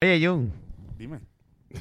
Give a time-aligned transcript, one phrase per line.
[0.00, 0.52] Oye, Jun.
[0.96, 1.18] Dime.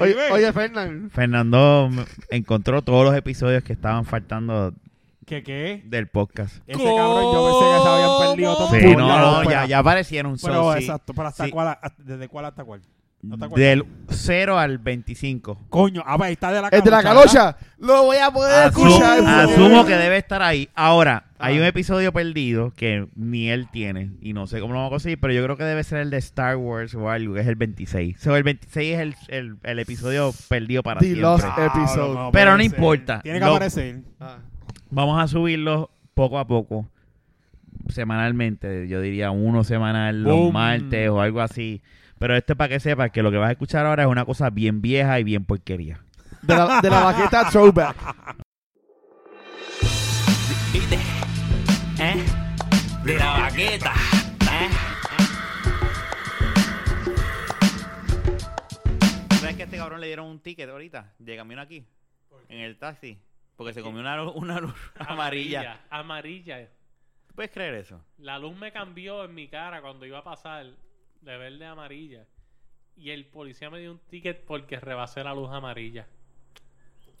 [0.00, 0.30] Oye, Dime.
[0.32, 1.10] oye Fernán.
[1.12, 1.88] Fernando
[2.30, 4.74] encontró todos los episodios que estaban faltando
[5.26, 5.82] ¿Qué qué?
[5.86, 6.56] del podcast.
[6.66, 8.70] Ese cabrón yo pensé que se habían perdido todos.
[8.70, 10.38] Sí, por no, no, pero- ya, ya aparecieron.
[10.38, 10.78] so, Pero sí.
[10.80, 11.50] exacto, pero hasta Sí.
[11.50, 12.80] cuál, hasta- ¿desde cuál hasta cuál?
[13.22, 13.68] ¿No te acuerdas?
[13.68, 15.58] Del 0 al 25.
[15.68, 17.58] Coño, ah, pues ahí está de la El de la calocha, calocha.
[17.78, 19.20] Lo voy a poder Asumo, escuchar.
[19.24, 20.68] asumo que debe estar ahí.
[20.74, 21.60] Ahora, hay Ah.
[21.60, 25.18] un episodio perdido que ni él tiene y no sé cómo lo vamos a conseguir,
[25.20, 27.56] pero yo creo que debe ser el de Star Wars o algo, que es el
[27.56, 28.16] 26.
[28.16, 31.22] O sea, el 26 es el, el, el episodio perdido para The siempre.
[31.22, 32.14] Lost episode.
[32.14, 33.20] no Pero no importa.
[33.22, 34.00] Tiene que Lo- aparecer.
[34.20, 34.38] Ah.
[34.90, 36.88] Vamos a subirlo poco a poco,
[37.88, 38.86] semanalmente.
[38.88, 40.52] Yo diría uno semanal los Boom.
[40.52, 41.80] martes o algo así.
[42.18, 44.24] Pero esto es para que sepas que lo que vas a escuchar ahora es una
[44.26, 46.00] cosa bien vieja y bien porquería.
[46.42, 47.96] De la, de la baqueta throwback.
[53.04, 53.92] De la baqueta.
[54.52, 54.68] ¿Eh?
[59.40, 61.12] ¿Sabes que a este cabrón le dieron un ticket ahorita?
[61.18, 61.84] De camino aquí.
[62.48, 63.18] En el taxi.
[63.56, 65.80] Porque se comió una, luz- una luz amarilla.
[65.90, 66.66] Amarilla.
[67.28, 68.00] ¿Tú puedes creer eso?
[68.18, 70.66] La luz me cambió en mi cara cuando iba a pasar
[71.20, 72.26] de verde a amarilla.
[72.96, 76.06] Y el policía me dio un ticket porque rebasé la luz amarilla.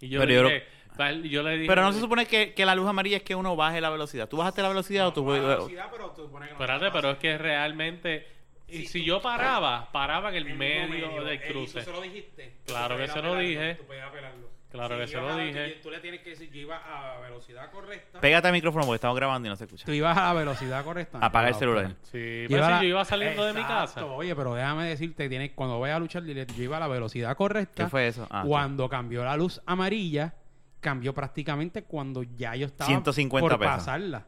[0.00, 1.66] Y yo, Pero le, dije, val- yo le dije...
[1.68, 4.28] Pero no se supone que, que la luz amarilla es que uno baje la velocidad.
[4.28, 5.32] ¿Tú bajaste la velocidad o tú...
[5.32, 8.26] Espérate, pero es que realmente...
[8.68, 11.80] Y si yo paraba, paraba en el, medio, del cruce.
[11.80, 12.58] Tú se lo dijiste.
[12.66, 13.74] Claro Tú que se lo dije.
[13.74, 14.48] Tú podías apelarlo.
[14.70, 15.68] Claro que Sí, se lo dije.
[15.76, 18.20] Tú, tú le tienes que decir, yo iba a velocidad correcta.
[18.20, 19.84] Pégate al micrófono porque estamos grabando y no se escucha.
[19.84, 21.18] Tú ibas a la velocidad correcta.
[21.20, 21.92] Apaga el Ah, celular.
[22.02, 24.04] Sí, Iba a si la- yo iba saliendo de mi casa.
[24.06, 27.84] Oye, pero déjame decirte, tienes, cuando vayas a luchar, yo iba a la velocidad correcta.
[27.84, 28.26] ¿Qué fue eso?
[28.30, 30.34] Ah, cuando cambió la luz amarilla,
[30.80, 33.76] cambió prácticamente cuando ya yo estaba 150 por pesos.
[33.76, 34.24] pasarla.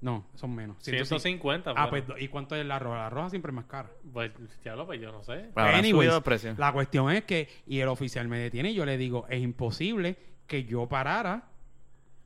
[0.00, 0.78] No, son menos.
[0.80, 1.70] 150.
[1.76, 2.06] Ah, bueno.
[2.06, 2.96] pues, ¿y cuánto es la roja?
[2.96, 3.90] La roja siempre es más cara.
[4.12, 4.32] Pues,
[4.64, 5.50] diablo, pues yo no sé.
[5.54, 6.54] Habrán Anyways, el precio.
[6.56, 10.16] La cuestión es que, y el oficial me detiene y yo le digo, es imposible
[10.46, 11.50] que yo parara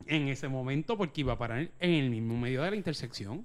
[0.06, 3.44] en ese momento porque iba a parar en el mismo medio de la intersección.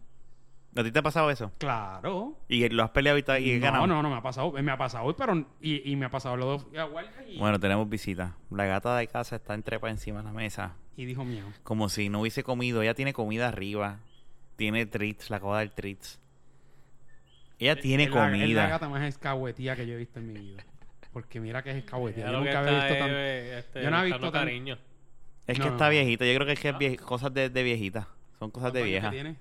[0.76, 1.52] ¿A ti te ha pasado eso?
[1.58, 2.38] Claro.
[2.48, 3.88] ¿Y lo has peleado y, has no, ganado?
[3.88, 4.52] no, no me ha pasado.
[4.52, 7.60] Me ha pasado hoy, pero y, y me ha pasado lo de guardia y, Bueno,
[7.60, 8.36] tenemos visita.
[8.52, 10.76] La gata de casa está entrepa encima de la mesa.
[10.96, 11.44] y dijo mío.
[11.64, 12.84] Como si no hubiese comido.
[12.84, 14.02] Ella tiene comida arriba.
[14.60, 15.30] Tiene treats.
[15.32, 16.20] La acabo de dar treats.
[17.58, 18.68] Ella tiene es la, es la comida.
[18.70, 20.64] gata más escahuetía que yo he visto en mi vida.
[21.12, 22.26] Porque mira que es escahuetía.
[22.28, 23.10] Yo que nunca había visto tan...
[23.10, 24.78] es, este, yo no he buscando visto tan- cariño.
[25.48, 25.90] Es que No, está no.
[25.92, 26.26] viejita.
[26.26, 28.08] Yo creo que es que es vie- cosas de, de viejita.
[28.38, 29.10] Son cosas de ¿Cuántos años vieja.
[29.10, 29.36] que tiene?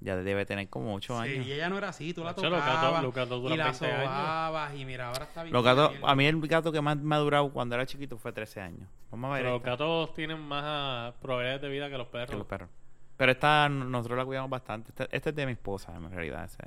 [0.00, 1.46] Ya debe tener como 8 Sí, años.
[1.46, 3.64] y ella no era así, tú la Nacho, los gatos- tocabas los gatos y la
[3.66, 4.04] 20 años.
[4.04, 5.52] sobabas y mira, ahora está bien.
[5.52, 6.02] Los gatos, bien.
[6.04, 8.88] a mí el gato que más me ha durado cuando era chiquito fue 13 años.
[9.12, 9.42] Vamos a ver.
[9.44, 12.36] Pero los gatos tienen más ah, probabilidades de vida que los que perros.
[12.36, 12.68] los perros.
[13.22, 14.88] Pero esta nosotros la cuidamos bastante.
[14.88, 16.42] Esta, esta es de mi esposa, en realidad.
[16.44, 16.58] ese.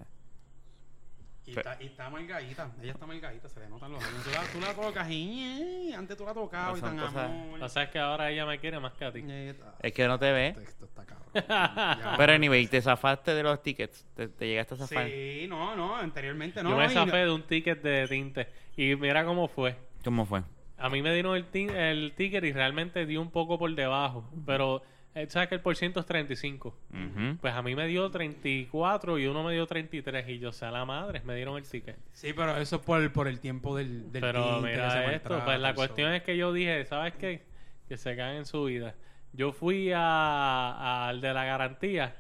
[1.48, 4.24] Y está, y está malgadita, ella está malgadita, se le notan los años.
[4.24, 7.62] Tú la, tú la tocas y eh, antes tú la tocabas y tan cosas- amor.
[7.62, 9.20] O sea, es que ahora ella me quiere más que a ti.
[9.28, 10.48] Eh, está- Es que no te ve.
[10.64, 11.26] Esto está cabrón.
[11.36, 12.14] Ya.
[12.18, 14.08] Pero anyway, te zafaste de los tickets.
[14.16, 15.08] Te, te llegaste a zafar.
[15.08, 16.70] Sí, no, no, anteriormente no.
[16.70, 18.48] Yo me zafé de un ticket de tinte.
[18.78, 19.76] Y mira cómo fue.
[20.06, 20.42] ¿Cómo fue?
[20.78, 21.46] A mí me dieron el,
[21.76, 24.28] el ticket y realmente dio un poco por debajo.
[24.46, 24.82] Pero,
[25.30, 26.70] ¿sabes que el por ciento es 35?
[26.92, 27.38] Ujú.
[27.40, 30.28] Pues a mí me dio 34 y uno me dio 33.
[30.30, 31.98] Y yo, sea la madre, me dieron el ticket.
[32.12, 35.70] Sí, pero eso es por, por el tiempo del, del Pero mira esto, pues la
[35.70, 35.76] eso.
[35.76, 37.44] cuestión es que yo dije, ¿sabes qué?
[37.88, 38.96] Que se caen en su vida.
[39.34, 42.16] Yo fui a- al de la garantía,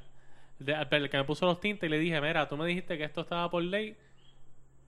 [0.59, 2.97] de- al el que me puso los tintes y le dije, mira, tú me dijiste
[2.97, 3.95] que esto estaba por ley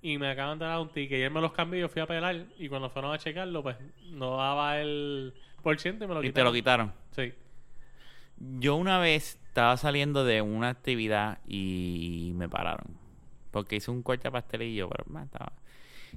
[0.01, 2.01] y me acaban de dar un ticket y él me los cambió y yo fui
[2.01, 3.75] a pelar y cuando fueron a checarlo, pues
[4.12, 6.51] no daba el por ciento y me lo Y te quitaron.
[6.51, 6.94] lo quitaron.
[7.12, 7.34] Sí.
[8.40, 12.98] Yo una vez estaba saliendo de una actividad y me pararon.
[13.52, 15.52] Porque hice un corte de pastelillo, pero man, estaba...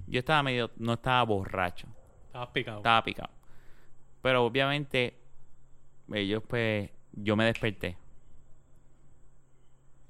[0.06, 0.70] Yo estaba medio...
[0.76, 1.88] No estaba borracho.
[2.26, 2.78] Estabas picado.
[2.78, 3.30] Estaba picado.
[4.22, 5.16] Pero obviamente...
[6.12, 6.90] Ellos pues...
[7.12, 7.96] Yo me desperté.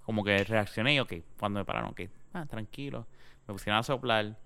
[0.05, 1.15] Como que reaccioné y ok.
[1.39, 2.01] Cuando me pararon, ok.
[2.33, 3.07] Ah, tranquilo.
[3.47, 4.37] Me pusieron a soplar.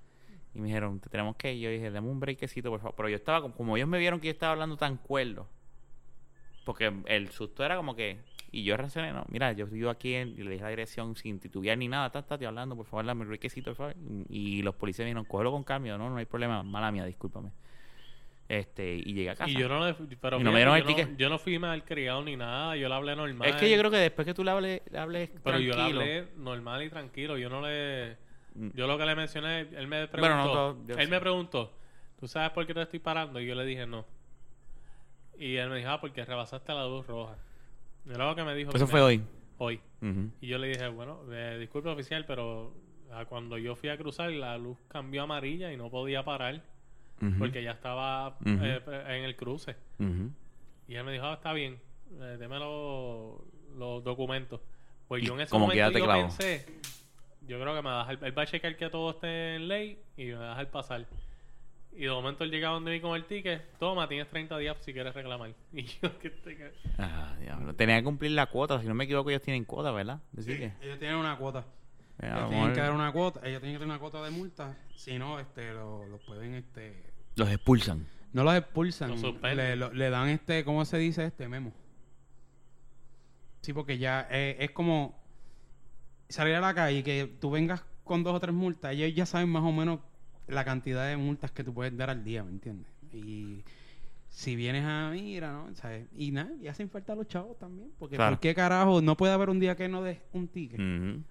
[0.54, 1.62] Y me dijeron, te tenemos que ir.
[1.62, 2.94] Yo dije, dame un breakcito, por favor.
[2.96, 5.48] Pero yo estaba, como, como ellos me vieron que yo estaba hablando tan cuerdo.
[6.64, 8.18] Porque el susto era como que.
[8.50, 11.40] Y yo reaccioné, no, mira, yo vivo aquí en, y le dije la dirección sin
[11.40, 13.96] titubear ni nada, está, estoy hablando, por favor, dame el por favor.
[14.28, 17.50] Y, los policías me dijeron, cógelo con cambio, no, no hay problema, mala mía, discúlpame.
[18.48, 19.50] Este, y llegué a casa.
[19.50, 21.16] Y yo no pero Y no me dieron el yo, no, ticket.
[21.16, 23.48] yo no fui mal criado ni nada, yo le hablé normal.
[23.48, 25.82] es que yo creo que después que tú le hables, le hables Pero yo le
[25.82, 27.38] hablé normal y tranquilo.
[27.38, 28.16] Yo no le.
[28.54, 28.68] Mm.
[28.74, 30.20] Yo lo que le mencioné, él me preguntó.
[30.20, 31.72] Bueno, no todo, yo él me preguntó,
[32.20, 33.40] ¿tú sabes por qué te estoy parando?
[33.40, 34.04] Y yo le dije no.
[35.38, 37.36] Y él me dijo, ah, porque rebasaste la luz roja.
[38.06, 38.70] Y luego que me dijo.
[38.74, 39.22] Eso fue hoy.
[39.58, 39.80] hoy.
[40.40, 42.74] Y yo le dije, bueno, eh, disculpe oficial, pero
[43.10, 46.62] ah, cuando yo fui a cruzar, la luz cambió a amarilla y no podía parar
[47.38, 49.76] porque ya estaba eh, en el cruce.
[50.86, 51.80] Y él me dijo, ah, está bien,
[52.20, 53.40] eh, deme los,
[53.76, 54.60] los documentos.
[55.08, 56.66] Pues yo en ese como momento yo pensé,
[57.46, 59.68] yo creo que me va a dejar, él va a checar que todo esté en
[59.68, 61.06] ley y me va a dejar pasar.
[61.96, 64.92] Y de momento él llega donde vi con el ticket, toma, tienes 30 días si
[64.92, 65.54] quieres reclamar.
[65.72, 67.74] Y yo que te que- Ah, diablo.
[67.74, 68.80] Tenía que cumplir la cuota.
[68.80, 70.20] Si no me equivoco, ellos tienen cuota, ¿verdad?
[70.32, 70.72] Decir que.
[70.84, 71.64] Ellos tienen una cuota.
[72.20, 73.40] Eh, Ellos lo tienen que dar una cuota.
[73.44, 74.76] Ellos tienen que tener una cuota de multa.
[74.96, 77.12] Si no, este, lo, lo pueden, este...
[77.36, 78.06] Los expulsan.
[78.32, 79.10] No los expulsan.
[79.10, 79.56] Los suspenden.
[79.56, 81.24] le, lo- le dan este, ¿cómo se dice?
[81.26, 81.72] Este memo.
[83.62, 85.18] Sí, porque ya eh, es como
[86.28, 88.92] salir a la calle y que tú vengas con dos o tres multas.
[88.92, 90.00] Ellos ya saben más o menos
[90.46, 92.90] la cantidad de multas que tú puedes dar al día, ¿me entiendes?
[93.12, 93.62] Y
[94.28, 95.74] si vienes a mira, ¿no?
[95.76, 96.06] ¿Sabes?
[96.16, 97.90] Y nada, y hacen falta los chavos también.
[97.98, 98.32] Porque Claro.
[98.36, 100.80] ¿por qué carajo no puede haber un día que no des un ticket?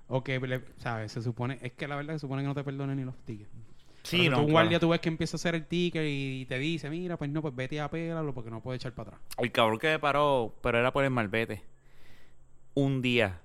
[0.07, 1.12] O que, le- ¿sabes?
[1.12, 3.50] Se supone, es que la verdad se supone que no te perdonen ni los tickets.
[4.04, 4.36] Sí, Pero no.
[4.38, 4.51] tú, un claro.
[4.65, 7.42] guardia tú ves que empieza a hacer el ticket y te dice, mira, pues no,
[7.42, 9.21] pues vete a pelarlo porque no puede echar para atrás.
[9.38, 11.62] El cabrón que me paró, pero era por el malvete.
[12.74, 13.39] Un día.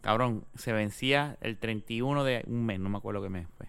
[0.00, 3.66] Cabrón, se vencía el 31 de un mes, no me acuerdo qué mes fue.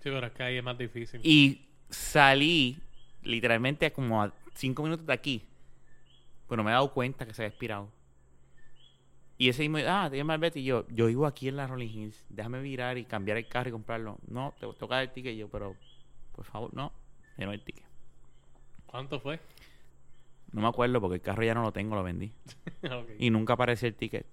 [0.00, 1.20] Sí, pero es que ahí es más difícil.
[1.22, 2.78] Y salí
[3.22, 5.44] literalmente como a cinco minutos de aquí.
[6.48, 7.90] Pero me he dado cuenta que se había expirado.
[9.36, 10.60] Y ese mismo, ah, tiene malvete.
[10.60, 12.24] Y yo, yo vivo aquí en la Rolling Hills.
[12.28, 14.18] Déjame virar y cambiar el carro y comprarlo.
[14.26, 15.34] No, te toca el ticket.
[15.34, 15.76] Y yo, pero,
[16.34, 16.92] por favor, no.
[17.36, 17.84] Ya no hay ticket.
[18.86, 19.38] ¿Cuánto fue?
[20.52, 22.32] No me acuerdo porque el carro ya no lo tengo, lo vendí.
[23.18, 24.26] Y nunca apareció el ticket.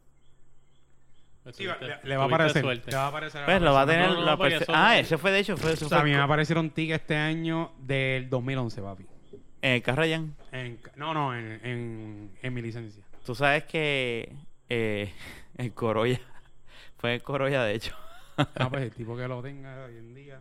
[1.53, 2.61] Sí, va- le, le va aparecer.
[2.63, 2.91] suerte.
[2.91, 3.45] Le va a aparecer.
[3.45, 5.57] Pues lo va a tener no, no, la perce- eso- Ah, ese fue de hecho,
[5.57, 9.05] fue O sea, a mí me aparecieron tickets este año del 2011, papi.
[9.61, 10.21] en el allá.
[10.51, 13.03] En, no, no, en, en, en mi licencia.
[13.25, 14.33] Tú sabes que
[14.69, 15.11] eh,
[15.57, 16.19] el Corolla
[16.97, 17.95] fue el Corolla de hecho.
[18.37, 20.39] Ah, pues el tipo que lo tenga hoy en día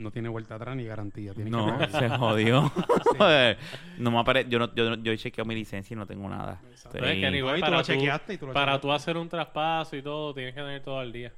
[0.00, 1.32] no tiene vuelta atrás ni garantía.
[1.34, 1.90] Tiene que No, pagar.
[1.90, 2.72] se jodió.
[3.98, 4.46] no me apare...
[4.48, 6.60] yo, no, yo, yo he chequeado mi licencia y no tengo nada.
[6.92, 8.52] Pero es que Estoy- igual No, y tú para lo tú- chequeaste y tú lo
[8.52, 8.82] Para chequeaste.
[8.88, 11.32] tú hacer un traspaso y todo, tienes que tener todo al día.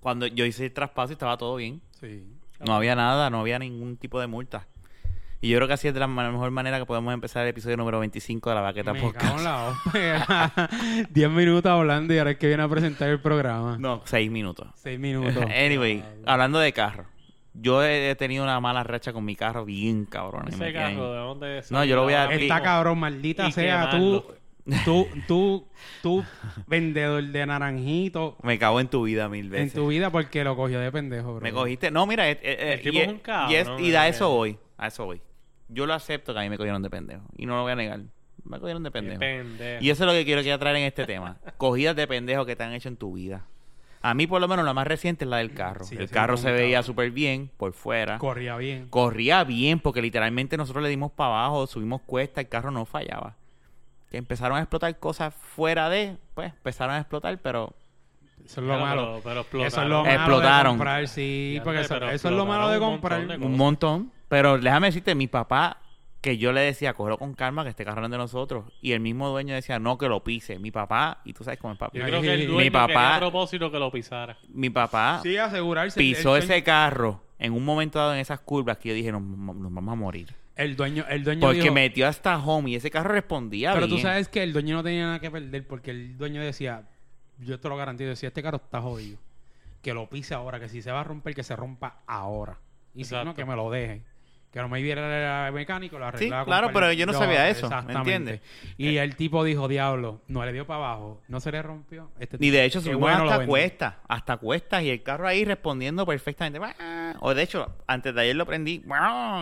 [0.00, 1.80] Cuando yo hice el traspaso y estaba todo bien.
[2.00, 2.24] Sí.
[2.64, 4.66] No había nada, no había ningún tipo de multa.
[5.40, 7.76] Y yo creo que así es de la mejor manera que podemos empezar el episodio
[7.76, 9.26] número 25 de la Baqueta Me Podcast.
[9.26, 11.06] cago en la hostia.
[11.10, 13.76] 10 minutos hablando y ahora es que viene a presentar el programa.
[13.78, 14.68] No, seis minutos.
[14.76, 15.44] 6 minutos.
[15.44, 17.04] anyway, hablando de carro.
[17.54, 20.48] Yo he he tenido una mala racha con mi carro bien cabrón.
[20.48, 24.24] Ese carro, ¿de dónde No, yo lo voy a- Está cabrón, maldita Y sea tú,
[24.84, 25.66] tú, tú,
[26.02, 26.24] tú,
[26.66, 29.74] vendedor de naranjito Me cago en tu vida mil en veces.
[29.74, 31.42] tu vida porque lo cogió de pendejo, bro.
[31.42, 31.90] Me cogiste.
[31.90, 33.98] No, mira, eh, eh, El tipo y, es un cabrón, y es- y ¿no?
[34.00, 34.58] a eso voy.
[34.76, 35.20] A eso voy.
[35.68, 37.22] Yo lo acepto que a mí me cogieron de pendejo.
[37.36, 38.00] Y no lo voy a negar.
[38.44, 39.20] Me cogieron de pendejo.
[39.20, 39.82] pendejo.
[39.82, 41.38] Y eso es lo que quiero que traer en este tema.
[41.56, 43.46] Cogidas de pendejo que te han hecho en tu vida.
[44.06, 45.84] A mí, por lo menos, la más reciente es la del carro.
[45.86, 48.18] Sí, el carro se veía súper bien por fuera.
[48.18, 48.86] Corría bien.
[48.90, 53.34] Corría bien porque literalmente nosotros le dimos para abajo, subimos cuesta, el carro no fallaba.
[54.10, 57.72] Que empezaron a explotar cosas fuera de, pues empezaron a explotar, pero
[58.44, 59.02] Eso es lo Pero- malo.
[59.02, 59.66] pero- pero explotaron.
[59.66, 60.72] Eso es lo malo Explotaron.
[60.74, 63.20] de comprar, sí, Ya porque sé, eso, es lo malo de un comprar.
[63.20, 64.12] montón de un montón.
[64.28, 65.78] Pero déjame decirte, mi papá,
[66.24, 68.64] que yo le decía, cógelo con calma, que este carro no es de nosotros.
[68.80, 70.58] Y el mismo dueño decía, no, que lo pise.
[70.58, 71.92] Mi papá, y tú sabes cómo es papá.
[71.96, 74.38] Yo creo que el Mi dueño papá- quería a propósito que lo pisara.
[74.48, 75.98] Mi papá Sí, asegurarse.
[76.00, 79.20] pisó el, ese carro en un momento dado en esas curvas que yo dije, nos,
[79.22, 80.34] nos vamos a morir.
[80.56, 83.98] el dueño, el dueño Porque dijo- metió hasta home y ese carro respondía Pero bien.
[83.98, 86.88] tú sabes que el dueño no tenía nada que perder porque el dueño decía,
[87.38, 89.18] yo te lo garantizo, decía, este carro está jodido.
[89.82, 92.58] Que lo pise ahora, que si se va a romper, que se rompa ahora.
[92.94, 93.24] Y si Exacto.
[93.26, 94.04] no, que me lo deje.
[94.54, 96.44] Que no me viera el mecánico, lo arreglaba.
[96.44, 98.40] Sí, claro, pero yo no sabía eso, ¿me entiendes?
[98.78, 102.12] Y el tipo dijo, diablo, no le dio para abajo, no se le rompió.
[102.20, 105.44] Este Ni de hecho subimos bueno lo hasta cuestas, hasta cuestas y el carro ahí
[105.44, 106.60] respondiendo perfectamente.
[107.18, 108.80] O de hecho, antes de ayer lo prendí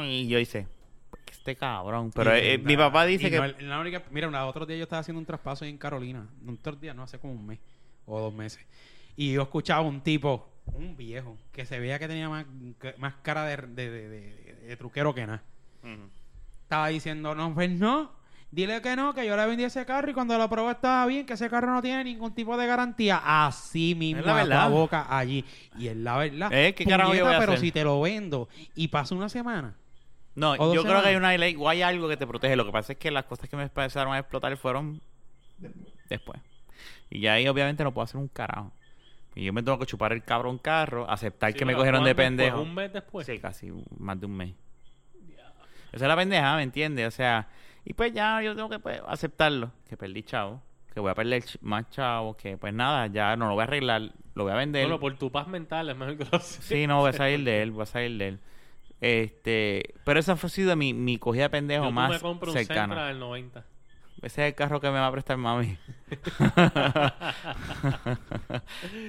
[0.05, 0.67] y yo hice,
[1.11, 2.11] "Pues este cabrón.
[2.15, 4.79] Pero Y eh, mi papá dice Y que no, la única- mira, un otro día
[4.79, 6.27] yo estaba haciendo un traspaso ahí en Carolina.
[6.47, 7.59] Un otro día, no, hace como un mes
[8.07, 8.65] o dos meses.
[9.15, 12.47] Y yo escuchaba un tipo, un viejo, que se veía que tenía más,
[12.97, 15.43] más cara de, de- de- de- de truquero que nada.
[16.63, 18.13] Estaba diciendo, no, pues no.
[18.51, 21.25] Dile que no, que yo le vendí ese carro y cuando lo probó estaba bien,
[21.25, 23.23] que ese carro no tiene ningún tipo de garantía.
[23.47, 24.71] Así mismo, la a verdad.
[24.71, 25.43] boca allí.
[25.79, 26.51] Y es la verdad.
[26.53, 27.65] Eh, ¿qué carajo yo Puñeta, voy a pero hacer?
[27.65, 29.75] si te lo vendo y pasa una semana.
[30.35, 32.55] No, yo creo que hay una ley o hay algo que te protege.
[32.57, 35.01] Lo que pasa es que las cosas que me empezaron a explotar fueron
[36.11, 36.39] después.
[37.09, 38.71] Y ya ahí obviamente no puedo hacer un carajo.
[39.35, 42.15] Y yo me tengo que chupar el cabrón carro, aceptar Sí, que me cogieron de
[42.15, 42.49] ¿cuándo después?
[42.51, 42.63] pendejo.
[42.63, 43.27] ¿Un mes después?
[43.27, 44.55] Sí, casi más de un mes.
[45.93, 47.07] Esa es la pendeja, ¿me entiendes?
[47.09, 47.49] O sea,
[47.85, 50.63] y pues ya yo tengo que pues, aceptarlo, que perdí chavo.
[50.93, 54.13] que voy a perder más chavos, que pues nada, ya no lo voy a arreglar,
[54.35, 54.85] lo voy a vender.
[54.85, 57.63] Bueno, por tu paz mental es mejor que lo Sí, no, voy a salir de
[57.63, 58.41] él, voy a salir de él.
[59.01, 62.53] Este, pero esa fue sido mi, mi cogida de pendejo Yo tú más me compro
[62.53, 63.07] un cercana.
[63.09, 63.65] del 90.
[64.23, 65.77] Ese es el carro que me va a prestar mami.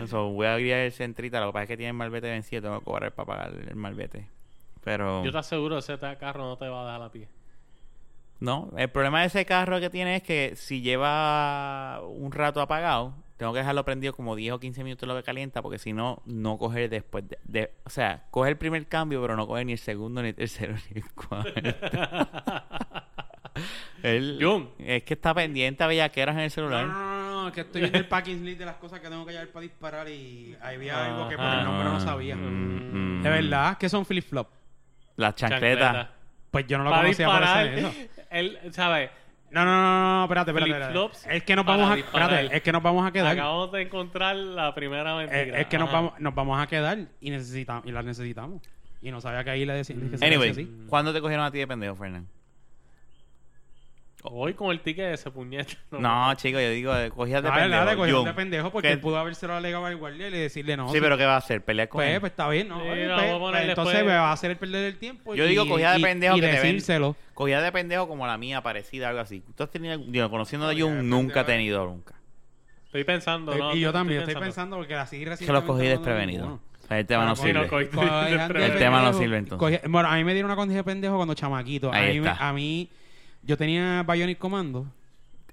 [0.07, 1.39] So, voy a guiar el centrita.
[1.39, 2.61] Lo que pasa es que tiene el malvete vencido.
[2.61, 4.27] Tengo que cobrar para pagar el malvete.
[4.83, 7.29] Pero Yo te aseguro ese ta- carro no te va a dejar a pie.
[8.39, 13.13] no, el problema de ese carro que tiene es que si lleva un rato apagado,
[13.37, 16.21] tengo que dejarlo prendido como 10 o 15 minutos lo que calienta, porque si no,
[16.25, 19.71] no coger después de, de- O sea, coge el primer cambio, pero no coge ni
[19.73, 21.53] el segundo, ni el tercero, ni el cuarto.
[24.03, 24.69] Él- Jun.
[24.79, 26.85] es que está pendiente a bellaqueras en el No, celular.
[26.85, 29.31] no, no, no, que estoy viendo el packing list de las cosas que tengo que
[29.31, 32.35] llevar para disparar y ahí había algo que por el nombre no sabía.
[32.35, 34.47] Mm, De verdad, que son flip flop.
[35.15, 36.07] Las chancletas.
[36.51, 37.93] Pues yo no lo Para conocía por disparar, eso.
[38.31, 39.09] él, ¿sabes?
[39.51, 40.71] No, no, no, no, no, espérate, espérate.
[40.71, 40.93] espérate.
[40.93, 43.33] Flip-flops Es que nos vamos a, espérate, es que nos vamos a quedar.
[43.33, 45.59] Acabamos de encontrar la primera Es, mentira.
[45.59, 48.61] es que nos vamos, nos vamos a quedar y necesitamos y las necesitamos.
[49.01, 50.67] Y no sabía que ahí le decían que se Anyway.
[50.87, 52.27] ¿cuándo te cogieron a ti de pendejo, Fernán?
[54.25, 55.75] Hoy con el ticket de ese puñete.
[55.91, 57.85] No, chico, yo digo, de- cogías de pendejo.
[57.85, 60.89] dale, de pendejo porque pudo habérselo alegado al guardia y le decirle no.
[60.93, 61.61] Sí, pero ¿qué va a hacer?
[61.63, 62.19] ¿Pelear con Pues, él?
[62.21, 62.77] pues está bien, ¿no?
[62.79, 64.05] Sí, Pues, pues, pues, entonces después.
[64.05, 65.35] me va a hacer el perder el tiempo.
[65.35, 66.61] Yo y- digo cogida de y- pendejo y que te ven.
[66.63, 67.15] decírselo.
[67.33, 69.43] Cogida de pendejo como la mía, parecida, algo así.
[69.57, 72.15] ¿Tú has tenido, digo, conociendo a Jun, nunca he tenido nunca.
[72.85, 73.75] Estoy pensando, ¿no?
[73.75, 76.61] y yo también estoy pensando porque así Es recién que lo cogí desprevenido.
[76.83, 77.89] O sea, el tema no Sí, no, sirve.
[78.65, 79.81] El tema no sirve, entonces.
[79.89, 81.91] bueno, a mí me dieron una cogida de pendejo cuando chamaquito.
[81.93, 82.89] A mí,
[83.43, 84.85] yo tenía Bionic Commando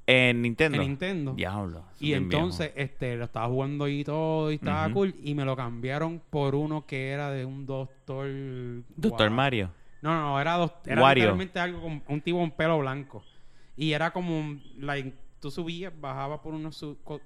[0.07, 0.81] En Nintendo.
[0.81, 1.35] en Nintendo.
[1.35, 1.85] Diablo.
[2.01, 2.23] Y viejo.
[2.23, 6.55] entonces este lo estaba jugando y todo y estaba cool y me lo cambiaron por
[6.55, 8.27] uno que era de un doctor
[8.97, 9.31] Doctor.
[9.31, 9.71] Mario.
[10.03, 11.25] No, no, no, era, dos, era Wario.
[11.25, 13.23] literalmente algo con un tipo con pelo blanco.
[13.77, 16.83] Y era como un- like, tú subías, bajabas por unos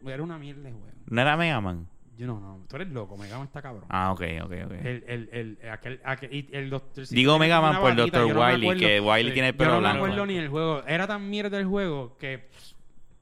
[0.06, 0.86] era una mierda de juego.
[1.06, 1.86] ¿No era Mega Man?
[2.16, 3.84] Yo no, no, tú eres loco, Mega Man está cabrón.
[3.88, 4.72] Ah, ok, ok, ok.
[4.72, 8.36] El, el, el, aquel, aquel, y el doctor Digo Mega Man por Doctor Dr.
[8.36, 10.04] Wily, que Wily tiene el Yo pelo no me blanco.
[10.04, 10.82] acuerdo ni el juego.
[10.86, 12.48] Era tan mierda el juego que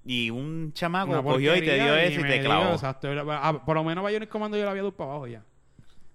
[0.05, 2.77] Y un chamaco cogió y te dio ese y te dio, clavó.
[3.33, 5.43] ah, por lo menos Bionic Commando yo lo había dado para abajo ya.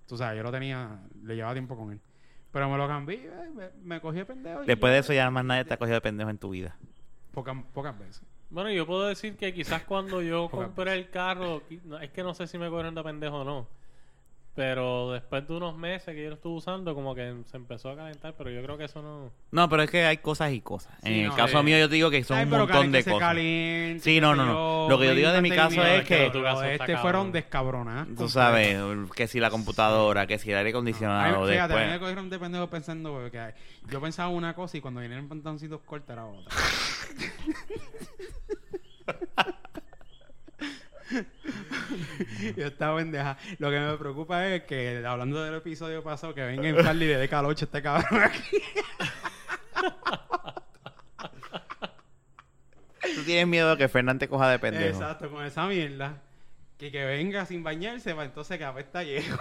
[0.07, 2.00] Tú sabes, yo lo tenía, le llevaba tiempo con él.
[2.51, 4.63] Pero me lo cambié, eh, me, me cogí de pendejo.
[4.63, 6.77] y Después de eso ya más nadie te ha cogido de pendejo en tu vida.
[7.31, 8.24] Pocas, pocas veces.
[8.50, 12.34] Bueno, yo puedo decir que quizás cuando yo compré el carro, no, es que no
[12.34, 13.68] sé si me cogieron de pendejo o no.
[14.56, 17.96] Pero después de unos meses que yo lo estuve usando, como que se empezó a
[17.96, 19.30] calentar, pero yo creo que eso no...
[19.51, 20.96] No, pero es que hay cosas y cosas.
[21.04, 21.63] Sí, en el no, caso eh.
[21.63, 23.20] mío yo te digo que son Ay, un montón de cosas.
[23.20, 24.89] caliente, Sí, no, no, no.
[24.89, 26.98] Lo que yo digo de mi caso es que- Tu caso lo de está este
[26.98, 28.08] fueron descabronadas.
[28.18, 28.80] Tú sabes,
[29.16, 32.00] que si la computadora, que si el aire acondicionado, mí, fíjate, mí me después.
[32.00, 33.54] cogieron de pendejo pensando porque
[33.92, 36.51] yo pensaba una cosa y cuando vinieron pantaloncitos cortos era otra.
[42.56, 43.38] yo estaba pendeja.
[43.60, 47.12] Lo que me preocupa es que, hablando del episodio pasado, que venga en Farley y
[47.12, 48.58] le dé caloche este cabrón aquí.
[53.16, 55.00] Tú tienes miedo de que Fernán te coja de pendejo.
[55.00, 56.22] Exacto, con esa mierda.
[56.77, 59.38] Que, que venga sin bañarse, para entonces que apesta viejo.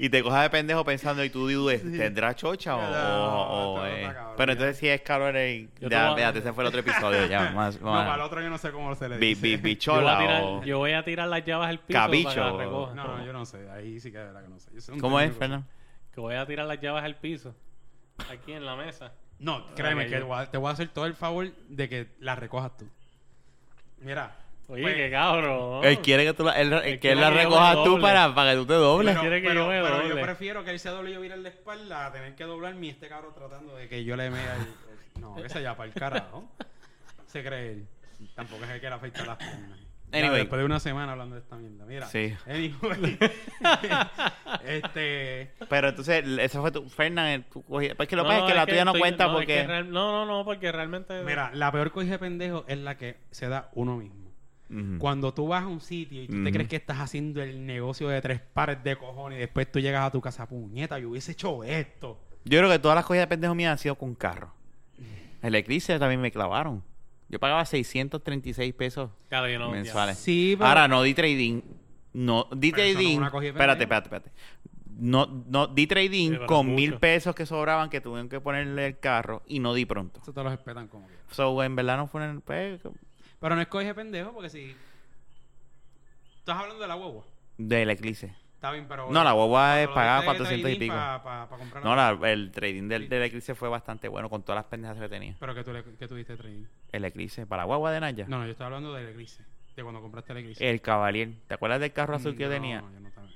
[0.00, 2.80] Y te coja de pendejo pensando y tú dudes, ¿tendrá chocha o...?
[2.80, 4.14] No, o- o, esto no eh?
[4.14, 5.68] cabrón, Pero entonces si es calor y...
[5.80, 7.50] Yo te Ya, a- véate, ese fue el otro episodio ya.
[7.54, 9.42] Más, No, para el otro yo no sé cómo se le bi- dice.
[9.42, 10.62] bi- Yo voy, a bichola tirar, o...
[10.64, 12.94] yo voy a tirar las llaves al piso Cabicho, para que o- las recoja.
[12.94, 13.68] No, no, yo no sé.
[13.70, 14.70] Ahí sí que de verdad que no sé.
[14.72, 15.36] Yo soy un ¿Cómo es.
[15.36, 15.66] Fernán?
[16.14, 17.56] Que voy a tirar las llaves al piso.
[18.30, 19.12] Aquí en la mesa.
[19.40, 21.88] No, créeme que yo- te voy, a, te voy a hacer todo el favor de
[21.88, 22.88] que la recojas tú.
[24.00, 24.36] Mira.
[24.70, 25.84] Oye, pues, qué cabrón.
[25.84, 28.50] Él quiere que tú la, él, Él que él quiere la recojas tú para, para
[28.52, 29.12] que tú te dobles.
[29.12, 30.22] Pero, quiere que pero- yo me pero yo doble.
[30.22, 32.90] prefiero que él se doble y yo vire la espalda a tener que doblarme y
[32.90, 34.60] este cabrón tratando de que yo le mea el...
[34.62, 36.48] el- No, ese ya para el carajo.
[37.26, 37.86] Se cree él.
[38.34, 39.78] Tampoco es el que le afecta las piernas.
[40.10, 41.84] Ya, después de una semana hablando de esta mierda.
[41.84, 42.06] Mira.
[42.06, 42.34] Sí.
[42.46, 43.18] Anyway.
[44.64, 45.50] este...
[45.68, 46.88] Pero entonces, eso fue tu...
[46.88, 47.94] Fernán, tú cogías...
[47.94, 49.46] Pues que lo No, pasa es que la tuya no cuenta es porque...
[49.46, 51.22] que real- no, no, no, porque realmente...
[51.24, 54.27] Mira, la peor cogida de pendejo es la que se da uno mismo.
[54.98, 58.08] Cuando tú vas a un sitio y tú te crees que estás haciendo el negocio
[58.08, 61.32] de tres pares de cojones y después tú llegas a tu casa, puñeta, yo hubiese
[61.32, 62.20] hecho esto.
[62.44, 64.52] Yo creo que todas las cogidas de pendejo mías han sido con carro.
[65.42, 66.82] El Eclipse también me clavaron.
[67.30, 69.70] Yo pagaba 636 pesos Claro, yo no...
[69.70, 70.18] mensuales.
[70.18, 71.60] Sí, pero- Ahora no di trading.
[72.14, 73.46] No, di Pero eso no es trading.
[73.48, 74.32] espérate, espérate, espérate.
[74.98, 76.76] No, no, di trading Sí, con mucho.
[76.76, 80.20] mil pesos que sobraban que tuvieron que ponerle el carro y no di pronto.
[80.22, 81.14] Eso te lo respetan como que.
[81.30, 82.40] So, en verdad no fue en el...
[82.40, 82.80] Pues,
[83.40, 84.74] Pero no es coge pendejo porque si.
[86.38, 87.24] Estás hablando de la guagua.
[87.58, 88.34] del Eclipse.
[88.54, 89.08] Está bien, pero...
[89.12, 90.94] No, la guagua es pagada diste 400 y pico.
[90.94, 93.08] pa- pa- pa comprar No, la- el trading del, Sí.
[93.08, 95.36] del Eclipse fue bastante bueno con todas las pendejas que tenía.
[95.38, 96.64] Pero que tú, que tú diste trading.
[96.90, 98.26] El Eclipse, para la guagua de Naya.
[98.28, 99.44] No, no, yo estoy hablando del Eclipse.
[99.76, 100.68] De cuando compraste el Eclipse.
[100.68, 101.34] El Cavalier.
[101.46, 102.80] ¿Te acuerdas del carro azul que yo No, tenía?
[102.80, 103.26] yo no estaba-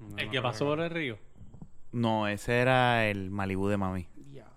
[0.00, 1.18] no, no El que pasó por el río.
[1.92, 4.06] No, ese era el Malibu de mami.
[4.14, 4.52] Diablo,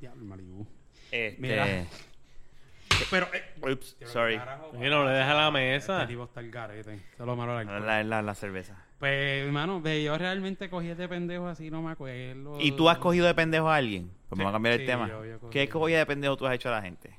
[0.00, 0.66] diablo, Malibu.
[1.12, 1.36] Este...
[1.40, 1.86] Mira.
[3.10, 4.38] Pero, eh, Ups, sorry.
[4.38, 5.96] carajo, Mira, no le deja la mesa.
[6.02, 6.94] Este tipo está el garete.
[6.94, 7.66] Es lo malo del
[8.26, 8.76] La, cerveza.
[8.98, 12.58] Pues, hermano, ve, yo realmente cogí este pendejo así, no me acuerdo.
[12.60, 14.08] ¿Y tú has cogido de pendejo a alguien?
[14.28, 15.08] Pues Sí, vamos a cambiar el sí, tema.
[15.08, 15.52] yo- yo cogí.
[15.52, 17.16] ¿Qué cogida de pendejo tú has hecho a la gente?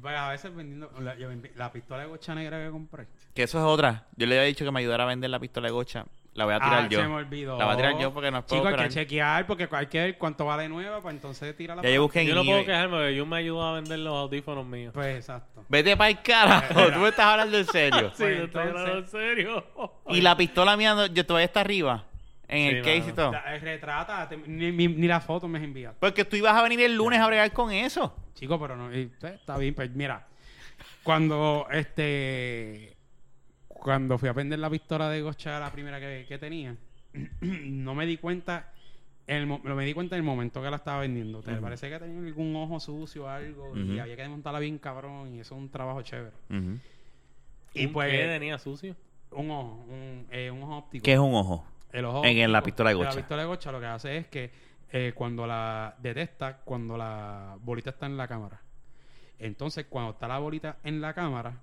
[0.00, 3.06] Pues, a veces vendiendo la, yo vendí- la pistola de gocha negra que compré.
[3.34, 4.06] Que eso es otra.
[4.16, 6.04] Yo le había dicho que me ayudara a vender la pistola de gocha.
[6.34, 7.00] La voy a tirar ah, yo.
[7.00, 7.58] se me olvidó.
[7.58, 9.98] La voy a tirar yo porque no puedo Chico, hay que chequear porque hay que
[9.98, 11.82] ver cuánto vale nueva para entonces tirarla.
[11.82, 14.14] Ya yo busqué en Yo no puedo quejarme porque yo me ayudo a vender los
[14.14, 14.92] audífonos míos.
[14.94, 15.64] Pues exacto.
[15.68, 16.92] Vete para el carajo.
[16.92, 18.12] Tú me estás hablando en serio.
[18.14, 19.66] Sí, Pues, te estoy hablando en serio.
[20.08, 22.04] y la pistola mía, no- yo todavía está arriba.
[22.46, 23.32] En Sí, el case y todo.
[23.34, 25.96] Eh, Retrata, te- ni, ni, ni la foto me has enviado.
[26.00, 28.14] Porque tú ibas a venir el lunes a bregar con eso.
[28.34, 30.26] Chico, pero no, y, pues, está bien, pues mira,
[31.02, 32.96] cuando este
[33.82, 36.76] cuando fui a vender la pistola de gocha la primera que, que tenía,
[37.40, 38.72] no me di cuenta
[39.26, 41.42] en el, me di cuenta en el momento que la estaba vendiendo.
[41.42, 41.62] Te Ujú.
[41.62, 45.40] parece que tenía algún ojo sucio o algo y había que desmontarla bien cabrón y
[45.40, 46.36] eso es un trabajo chévere.
[47.74, 48.96] Y ¿Un pues qué tenía sucio?
[49.32, 51.04] un ojo, un, eh, un ojo óptico.
[51.04, 51.64] ¿Qué es un ojo?
[51.92, 53.10] El ojo En- en la pistola de gocha.
[53.10, 54.50] La pistola de gocha lo que hace es que
[54.92, 58.60] eh, cuando la detecta, cuando la bolita está en la cámara.
[59.38, 61.62] Entonces, cuando está la bolita en la cámara,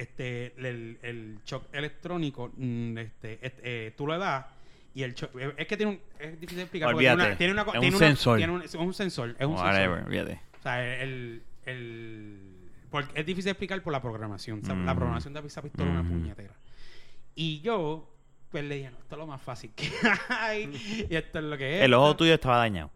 [0.00, 4.46] este, el, el shock electrónico, mm, este, este, eh, tú le das
[4.94, 6.90] y el shock, es que tiene un, es difícil de explicar.
[6.92, 7.04] porque.
[7.06, 8.36] Tiene una, tiene una, Es tiene un una- sensor.
[8.38, 10.10] tiene un, es un sensor, es un Whatever, sensor.
[10.12, 10.40] fíjate.
[10.58, 12.40] O sea, el, el,
[12.90, 14.60] porque es difícil de explicar por la programación.
[14.62, 14.86] O sea, Mm.
[14.86, 16.08] La programación de esa pistola es una Mm.
[16.10, 16.54] puñetera.
[17.34, 18.10] Y yo,
[18.50, 19.88] pues le dije, no, esto es lo más fácil que
[20.30, 21.06] hay.
[21.08, 21.84] y esto es lo que es.
[21.84, 22.90] El ojo tuyo estaba dañado.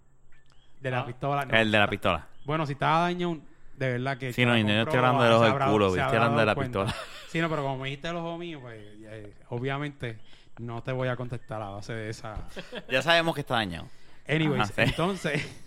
[0.81, 1.07] De la Ah.
[1.07, 1.45] pistola.
[1.45, 1.55] no.
[1.57, 2.27] El de la pistola.
[2.45, 3.39] Bueno, si estaba dañado,
[3.83, 4.33] de verdad que.
[4.33, 6.55] Sí, no, y no estoy hablando del se ojo del culo, estoy hablando de la
[6.55, 6.85] cuenta.
[6.85, 7.07] pistola.
[7.33, 10.19] Sí, no, pero como me dijiste el ojo mío, pues eh, obviamente
[10.59, 12.37] no te voy a contestar a base de esa.
[12.91, 13.89] Ya sabemos que está dañado.
[14.29, 14.83] Anyways, Ajá, sí.
[14.83, 15.63] entonces.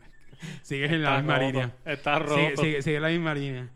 [0.62, 1.46] sigues en la misma roto.
[1.46, 1.70] línea.
[1.84, 2.34] Está roto.
[2.36, 3.68] Sigue, sigue, sigue en la misma línea.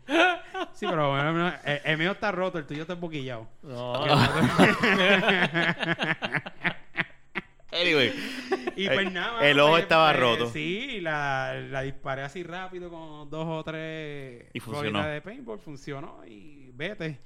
[0.73, 3.47] Sí, pero bueno, no, eh, el mío está roto, el tuyo está emboquillado.
[3.61, 3.93] No.
[7.71, 8.13] Anyway.
[8.83, 9.47] y pues nada.
[9.47, 10.49] El ojo pues, estaba pues, roto.
[10.51, 15.03] Sí, la, la disparé así rápido con dos o tres Y funcionó.
[15.05, 17.19] de paintball, funcionó y vete.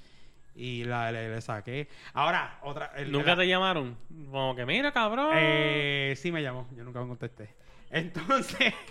[0.56, 1.88] Y la, le, le saqué.
[2.14, 2.92] Ahora, otra.
[2.98, 3.98] el- ¿Nunca la- te llamaron?
[4.30, 5.32] Como que, mira, cabrón.
[5.36, 7.54] Eh, sí me llamó, yo nunca me contesté.
[7.92, 8.74] Entonces,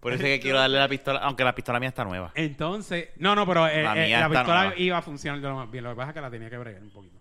[0.00, 2.32] Por eso es que quiero darle la pistola, aunque la pistola mía está nueva.
[2.34, 4.78] entonces, no, no, pero eh, La eh, mía la pistola nueva.
[4.80, 5.84] iba a funcionar de lo más bien.
[5.84, 7.13] Lo que pasa es que la tenía que bregar un poquito.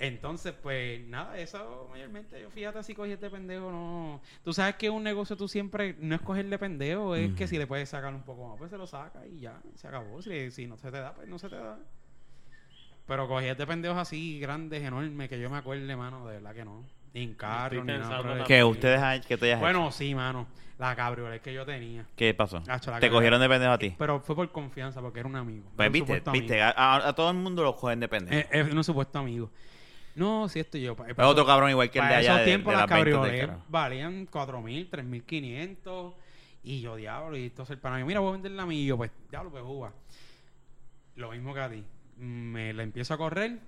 [0.00, 4.20] Entonces, pues nada, eso mayormente, yo fíjate así cogí este pendejo, no.
[4.42, 7.66] Tú sabes que un negocio tú siempre no es cogerle pendejo, es que si le
[7.66, 10.22] puedes sacar un poco más, pues se lo saca y ya, se acabó.
[10.22, 11.78] Si, si no se te da, pues no se te da.
[13.06, 16.64] Pero cogí este pendejos así grandes, enormes, que yo me acuerde, mano, de verdad que
[16.64, 16.84] no.
[17.12, 18.44] Ni en carro, ni nada.
[18.44, 19.58] Que ustedes han- que hayas hecho.
[19.58, 20.46] Bueno, sí, mano.
[20.78, 22.06] La cabriolet que yo tenía.
[22.16, 22.62] ¿Qué pasó?
[23.00, 23.94] Te cogieron de pendejo a ti.
[23.98, 25.66] Pero fue por confianza, porque era un amigo.
[25.66, 28.34] Era Pues un viste, viste, a, todo el mundo lo cogen de pendejo.
[28.34, 29.50] Eh, Es un supuesto amigo.
[30.14, 30.96] No, si esto yo.
[31.06, 33.64] es otro cabrón igual que el de allá esos tiempos de las carajo.
[33.68, 36.14] valían 4.000, 3.500.
[36.62, 38.82] Y yo, diablo, y entonces el pana mío, mira, voy a venderla a mí.
[38.82, 39.92] Y yo, pues, diablo, pues, juga.
[41.16, 41.84] Lo mismo que a ti.
[42.16, 43.60] Me la empiezo a correr.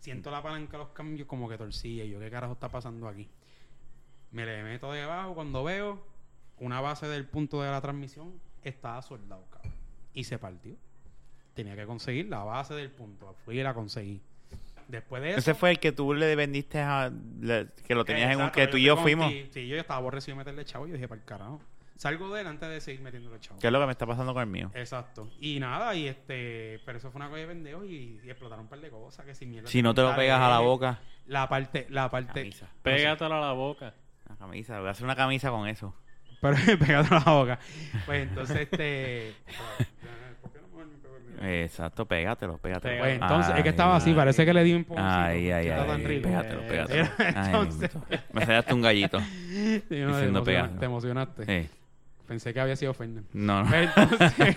[0.00, 2.04] Siento la palanca de los cambios como que torcilla.
[2.04, 3.28] Y yo, ¿qué carajo está pasando aquí?
[4.30, 6.02] Me le meto debajo cuando veo
[6.58, 9.72] una base del punto de la transmisión estaba soldado, cabrón.
[10.14, 10.76] Y se partió.
[11.54, 13.34] Tenía que conseguir la base del punto.
[13.44, 14.22] Fui y la conseguí.
[14.92, 15.38] Después de eso...
[15.38, 17.10] Ese fue el que tú le vendiste a.
[17.40, 18.50] le- que lo tenías en un.
[18.50, 19.26] Que tú y yo fui fuimos.
[19.28, 19.48] contigo.
[19.50, 21.62] Sí, yo estaba aborrecido de meterle chavo y yo dije, para el carajo.
[21.96, 23.58] Salgo de él antes de seguir metiéndole chavo.
[23.58, 24.70] ¿Qué es lo que me está pasando con el mío?
[24.74, 25.30] Exacto.
[25.40, 28.68] Y nada, y este, pero eso fue una cosa de pendejo y, y explotaron un
[28.68, 29.70] par de cosas que sin mierda.
[29.70, 31.00] Si no te lo pegas a la boca.
[31.26, 32.34] La parte, la parte.
[32.40, 32.68] Camisa.
[32.82, 33.94] Pégatelo a la boca.
[34.28, 34.78] Una camisa.
[34.78, 35.94] Voy a hacer una camisa con eso.
[36.42, 37.58] Pero pegado a la boca.
[38.04, 39.32] Pues entonces, este.
[40.42, 41.31] ¿Por qué no me me pego el mío?
[41.42, 42.98] Exacto, pégatelo, pégatelo.
[43.00, 45.00] Pues entonces, es que estaba así, Ay, parece que le di un poco.
[45.02, 46.04] Ay, ay, tan ay.
[46.04, 46.28] rico.
[46.28, 47.08] Pégatelo, Eh, pégatelo.
[47.18, 48.22] Ay, entonces- mimito.
[48.32, 49.20] Me sacaste un gallito.
[49.52, 50.78] Sí, no, te, Diciendo emocionaste, pégalo.
[50.78, 51.44] te emocionaste.
[51.62, 51.68] Sí.
[52.28, 53.24] Pensé que había sido Fernan.
[53.32, 53.70] No, no.
[53.70, 54.56] Pues entonces.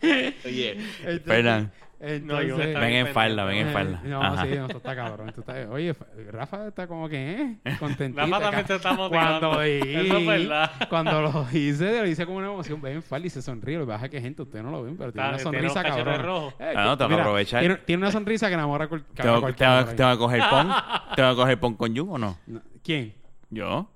[0.44, 4.00] Oye, entonces, Fernan, Entonces, Ven en falda, ven en falda.
[4.04, 4.44] No, Ajá.
[4.44, 5.28] sí, no, esto está cabrón.
[5.36, 5.94] está- oye,
[6.30, 7.76] Rafa está como que, ¿eh?
[7.80, 8.20] Contentito.
[8.24, 9.40] Rafa también te está motivando.
[9.50, 10.70] Cuando Eso es verdad.
[10.88, 12.80] Cuando lo hice, lo hice con una emoción.
[12.80, 13.78] Ven en falda y se sonríe.
[13.78, 15.82] Lo que pasa es que, gente, ustedes no lo ven, pero tiene Está- una sonrisa
[15.82, 16.22] cabrón.
[16.22, 16.54] rojo.
[16.60, 17.60] Eh, Ah, no, tengo que mira, aprovechar.
[17.60, 19.96] Tiene, tiene una sonrisa que enamora a cual- que a ¿Tengo, cualquiera tengo- por ahí.
[19.96, 20.68] tengo que coger pon?
[21.16, 22.38] ¿Tengo que coger pon con Jun o no?
[22.46, 23.14] No, ¿Quién?
[23.50, 23.90] ¿Yo?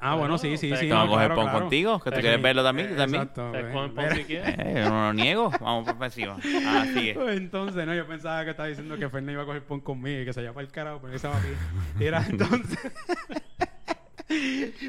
[0.00, 0.70] Ah, bueno, sí, sí, sí.
[0.70, 2.00] que ¿Tengo no, que coger pon contigo?
[2.00, 2.90] ¿Que tú quieres verlo también?
[2.90, 3.22] ¿Tú también?
[3.22, 3.52] Exacto.
[4.26, 4.54] Quieres.
[4.58, 5.50] Eh, yo no lo niego.
[5.60, 6.36] Vamos por encima.
[6.66, 7.14] Ah, sigue.
[7.14, 10.20] Pues entonces, no, yo pensaba que estaba diciendo que Fernández iba a coger pon conmigo
[10.22, 11.48] y que se llama el carajo, pero esa va aquí.
[11.98, 12.78] Y era entonces.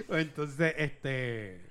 [0.08, 1.66] pues entonces, este.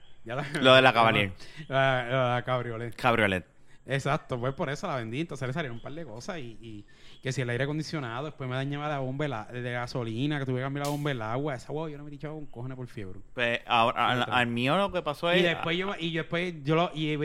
[0.61, 1.33] Lo de la Cavalier.
[1.68, 2.94] La, la- la cabriolet.
[2.96, 3.46] Cabriolet.
[3.87, 5.20] Exacto, pues por eso la vendí.
[5.20, 6.85] Entonces le salieron un par de cosas y
[7.23, 10.47] que si el aire acondicionado, después me dañaba la bomba de, la- de gasolina, que
[10.47, 11.55] tuve que cambiar la bomba del agua.
[11.55, 13.19] Esa guau, yo no me he dicho con cojones por fiebre.
[13.35, 15.41] Pues, ahora, al, al mío lo que pasó es...
[15.41, 17.17] Y después yo, y yo después yo lo, y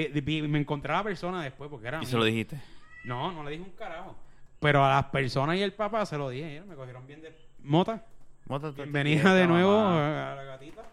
[0.48, 2.60] me encontré a la persona después porque era Y se lo dijiste.
[3.06, 4.16] No, no le dije un carajo.
[4.60, 6.62] Pero a las personas y el papá se lo dije.
[6.68, 8.04] me cogieron bien de mota.
[8.46, 10.84] Mótate, Bienvenida de nuevo a la gatita.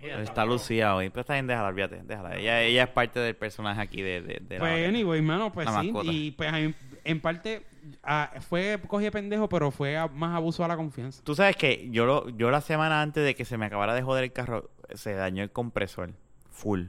[0.00, 1.08] Está Lucía hoy.
[1.10, 2.02] Pero está bien, déjala, olvídate.
[2.02, 2.36] Déjala.
[2.36, 5.66] Ella, ella es parte del personaje aquí de, de, de la Pues, anyway, hermano, pues
[5.66, 5.90] La sí.
[5.92, 6.12] mascota.
[6.12, 7.62] Y pues en, en parte
[8.02, 11.22] ah, fue cogí de pendejo, pero fue a- más abuso a la confianza.
[11.24, 14.02] Tú sabes que yo, lo, yo la semana antes de que se me acabara de
[14.02, 16.12] joder el carro, se dañó el compresor.
[16.50, 16.84] Full.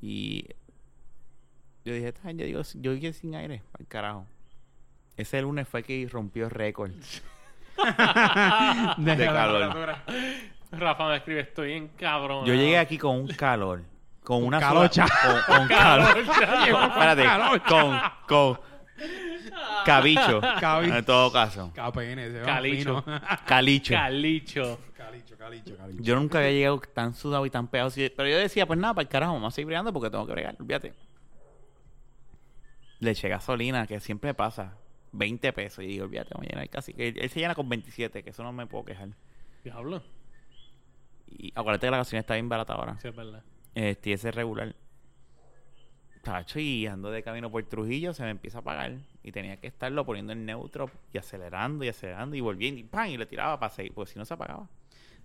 [0.00, 0.46] Y
[1.84, 4.26] yo dije, "Ay, yo digo, yo dije sin aire, al carajo.
[5.16, 6.90] Ese lunes fue que rompió récord.
[8.96, 9.96] de, De calor.
[10.72, 12.44] Rafa me escribe, estoy en cabrón.
[12.46, 13.82] Yo llegué aquí con un calor.
[14.22, 15.06] Con una calocha.
[15.08, 16.18] sola- Con, con calor.
[16.18, 17.22] Espérate.
[17.24, 17.64] calocha.
[17.66, 18.60] Con, con
[19.84, 20.40] cabicho.
[20.40, 21.72] Cabi- En todo caso.
[21.74, 23.04] KPN, se va Calicho.
[23.46, 23.94] Calicho.
[23.94, 24.78] Calicho.
[24.96, 26.02] calicho, calicho, calicho.
[26.02, 27.88] Yo nunca había llegado tan sudado y tan pegado.
[27.88, 28.10] así.
[28.16, 30.32] Pero yo decía, pues nada, para el carajo, vamos a seguir bregando porque tengo que
[30.32, 30.92] bregar, olvídate.
[33.00, 34.74] Le eché gasolina, que siempre pasa.
[35.12, 35.82] 20 pesos.
[35.84, 36.92] Y digo, olvídate, vamos a llenar casi.
[36.92, 39.08] Que él, él se llena con 27, que eso no me puedo quejar.
[39.64, 40.02] Diablo.
[41.26, 42.98] Y acuérdate que la gasolina está bien barata ahora.
[43.00, 43.42] Sí, es verdad.
[43.74, 44.74] Este, ese regular.
[46.22, 48.92] Tacho, y ando de camino por Trujillo, se me empieza a apagar.
[49.22, 53.08] Y tenía que estarlo poniendo en neutro y acelerando y acelerando y volviendo y ¡pam!
[53.08, 54.68] Y le tiraba para seguir, porque si no se apagaba.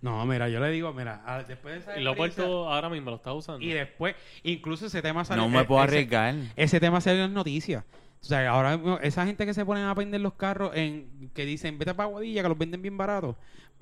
[0.02, 2.72] No, mira, yo le digo, mira, a- después de esa Y lo he experiencia- puesto
[2.72, 3.64] ahora mismo, lo estás usando.
[3.64, 5.42] Y después, incluso ese tema salió.
[5.42, 6.34] No me puedo ese- arriesgar.
[6.56, 7.84] Ese tema salió en las noticias.
[8.20, 11.44] O sea, ahora mismo, esa gente que se ponen a vender los carros en que
[11.44, 13.36] dicen vete para Guadilla, que los venden bien baratos,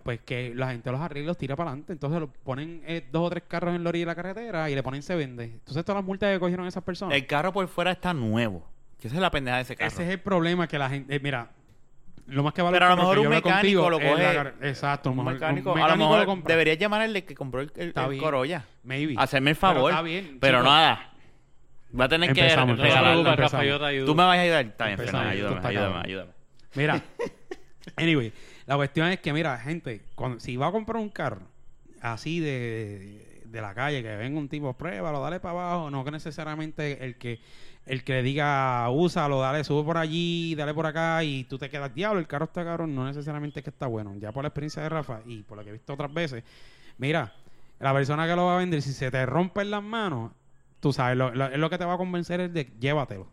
[0.04, 1.92] pues que la gente los arregla y los tira para adelante.
[1.94, 4.74] Entonces los ponen eh, dos o tres carros en la orilla de la carretera y
[4.76, 5.44] le ponen se vende.
[5.44, 7.16] Entonces todas las multas que cogieron esas personas.
[7.16, 8.68] El carro por fuera está nuevo.
[9.00, 9.88] Que esa es la pendeja de ese carro.
[9.88, 11.14] Ese es el problema que la gente.
[11.16, 11.48] eh, mira,
[12.26, 12.76] lo más que vale.
[12.76, 15.80] Pero a lo mejor un mecánico contigo lo la coge- Exacto, un mecánico, un a
[15.80, 16.52] lo mecánico mejor lo compra.
[16.52, 18.22] debería llamar al de que compró el, el- Está el bien.
[18.22, 18.64] Corolla.
[18.84, 19.14] Maybe.
[19.18, 19.90] Hacerme el Pero favor.
[19.90, 21.10] está bien, pero nada.
[21.98, 23.36] Va a tener que Empezamos, no.
[23.36, 24.06] Rafa, yo te ayudo.
[24.06, 24.64] Tú me vas a ayudar.
[24.66, 26.30] Está bien, Fernan, ayúdame, ayúdame, ayúdame.
[26.74, 27.02] Mira,
[27.96, 28.32] anyway,
[28.66, 30.00] la cuestión es que, mira, gente,
[30.38, 31.42] si va a comprar un carro
[32.00, 36.10] así de, de la calle, que venga un tipo, pruébalo, dale para abajo, no que
[36.10, 37.40] necesariamente el que
[37.86, 41.68] el que le diga, úsalo, dale, sube por allí, dale por acá y tú te
[41.68, 44.14] quedas, diablo, el carro está caro, no necesariamente es que está bueno.
[44.18, 46.42] Ya por la experiencia de Rafa y por lo que he visto otras veces,
[46.96, 47.34] mira,
[47.80, 50.32] la persona que lo va a vender, si se te rompe en las manos,
[50.80, 53.28] tú sabes, lo, lo- lo que te va a convencer es de llévatelo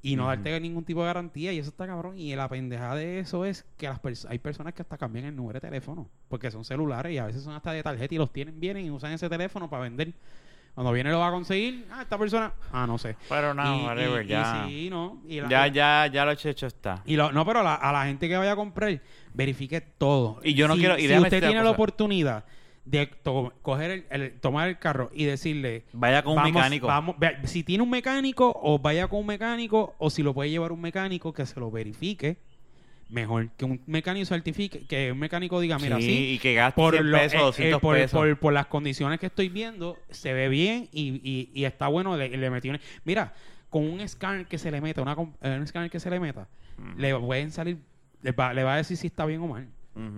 [0.00, 3.18] y no darte ningún tipo de garantía y eso está cabrón y la pendejada de
[3.18, 6.50] eso es que las pers- hay personas que hasta cambian el número de teléfono porque
[6.50, 9.12] son celulares y a veces son hasta de tarjeta y los tienen vienen y usan
[9.12, 10.12] ese teléfono para vender
[10.74, 13.84] cuando viene lo va a conseguir ah esta persona ah no sé Pero no, y,
[13.84, 14.64] whatever, y- y ya.
[14.68, 17.02] sí, no y la- Ya, ya, ya lo hecho, hecho está.
[17.04, 19.00] y lo- no, pero la- a la gente que vaya a comprar,
[19.34, 20.40] verifique todo.
[20.44, 21.70] Y yo no si, quiero- y si usted tiene la cosa.
[21.72, 22.44] oportunidad
[22.90, 25.84] de to- coger el, el- tomar el carro y decirle.
[25.92, 26.86] Vaya con un mecánico.
[26.86, 30.50] Vamos, vea, si tiene un mecánico, o vaya con un mecánico, o si lo puede
[30.50, 32.36] llevar un mecánico que se lo verifique.
[33.10, 36.76] Mejor que un mecánico certifique, que un mecánico diga, mira, sí, sí, y que gaste
[36.78, 38.18] por, 100 lo- pesos, eh, eh, 200 por, pesos.
[38.20, 42.16] por- por las condiciones que estoy viendo, se ve bien y, y- y está bueno.
[42.18, 43.32] Le, le metí un- Mira,
[43.70, 46.48] con un escáner que se le meta, una, eh, un escáner que se le meta,
[46.98, 47.78] le pueden salir,
[48.22, 49.68] le va, le va a decir si está bien o mal.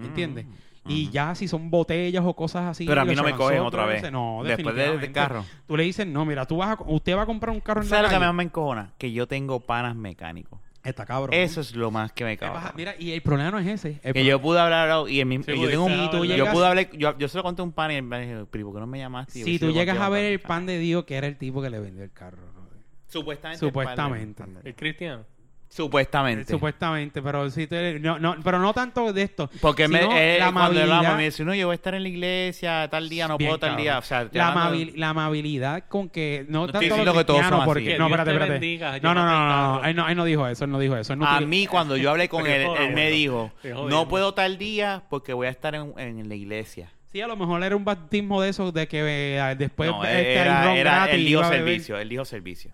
[0.04, 0.46] ¿Entiendes?
[0.86, 2.86] Y ya si son botellas o cosas así.
[2.86, 4.10] Pero a mí no me cogen otra vez.
[4.10, 5.12] No, Después de- del definitivamente.
[5.12, 5.44] carro.
[5.66, 7.86] Tú le dices, no, mira, tú vas a, usted va a comprar un carro en
[7.86, 8.26] la ¿Sabes lo que calle.
[8.26, 8.92] más me encojona?
[8.98, 10.58] Que yo tengo panas mecánicos.
[10.82, 11.34] Está cabrón.
[11.34, 12.72] Eso es lo más que me caga.
[12.74, 14.00] Mira, y el problema no es ese.
[14.02, 16.36] El Que yo pude hablar y el mismo, Sí, yo tengo un, pudiste tú yo
[16.36, 18.48] llegas- pude hablar, yo, yo se lo conté a un pan y él me dijo,
[18.50, 19.40] pero ¿por qué no me llamaste?
[19.40, 20.64] Yo, Si "Sí, tú lo llegas conté a ver el pan".
[20.64, 22.38] de Dios, que era el tipo que le vendió el carro.
[22.38, 22.80] brother.
[23.08, 23.58] Supuestamente.
[23.60, 24.42] Supuestamente.
[24.64, 25.24] El cristiano.
[25.72, 26.52] Supuestamente.
[26.52, 29.48] Supuestamente, pero sí te- no, no, pero no tanto de esto.
[29.60, 30.00] Porque me,
[30.34, 32.88] él, la cuando hablamos amabilidad- me dice, no, yo voy a estar en la iglesia
[32.90, 33.82] tal día, no Bien, puedo tal cabrón.
[33.84, 33.98] día.
[33.98, 37.24] O sea, estoy la, hablando- amabil- la amabilidad con que no, tanto diciendo los que
[37.24, 40.08] todos son porque Que no espérate te espérate bendiga, no no no el él no
[40.08, 42.28] él no dijo eso él no dijo eso él no A mí, cuando yo hablé
[42.28, 43.52] con él, él me dijo,
[43.88, 46.90] no puedo tal día porque voy a estar en, en la iglesia.
[47.12, 50.34] sí a lo mejor era un bautismo de esos de que eh, después no, este,
[50.34, 52.72] era, ron era- él dijo servicio, él dijo servicio.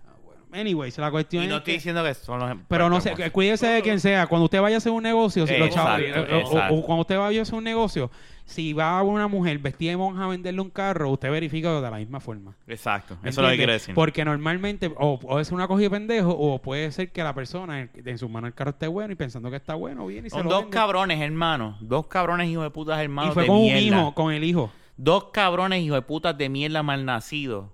[0.51, 3.13] Anyways la cuestión Y no es estoy que- diciendo que son los pero no sé,
[3.31, 4.27] cuídese de quien sea.
[4.27, 6.75] Cuando usted vaya a hacer un negocio, si los chavos- Exacto, eh, o- o- exacto.
[6.75, 8.09] o cuando usted vaya a hacer un negocio,
[8.45, 11.91] si va a una mujer vestida de monja a venderle un carro, usted verifica de
[11.91, 12.55] la misma forma.
[12.65, 13.57] Exacto, eso ¿Me es lo que entiende?
[13.57, 13.93] quiero decir.
[13.95, 17.81] Porque normalmente o puede ser una cogida de pendejo o puede ser que la persona
[17.81, 20.29] en, en su mano el carro esté bueno y pensando que está bueno, viene y
[20.29, 20.75] se Son lo dos vende.
[20.77, 21.77] cabrones, hermano.
[21.81, 23.81] Dos cabrones hijos de putas Y hermanos fue de con un mierda.
[23.81, 24.71] hijo, con el hijo.
[24.95, 27.65] Dos cabrones hijos de putas de mierda malnacidos.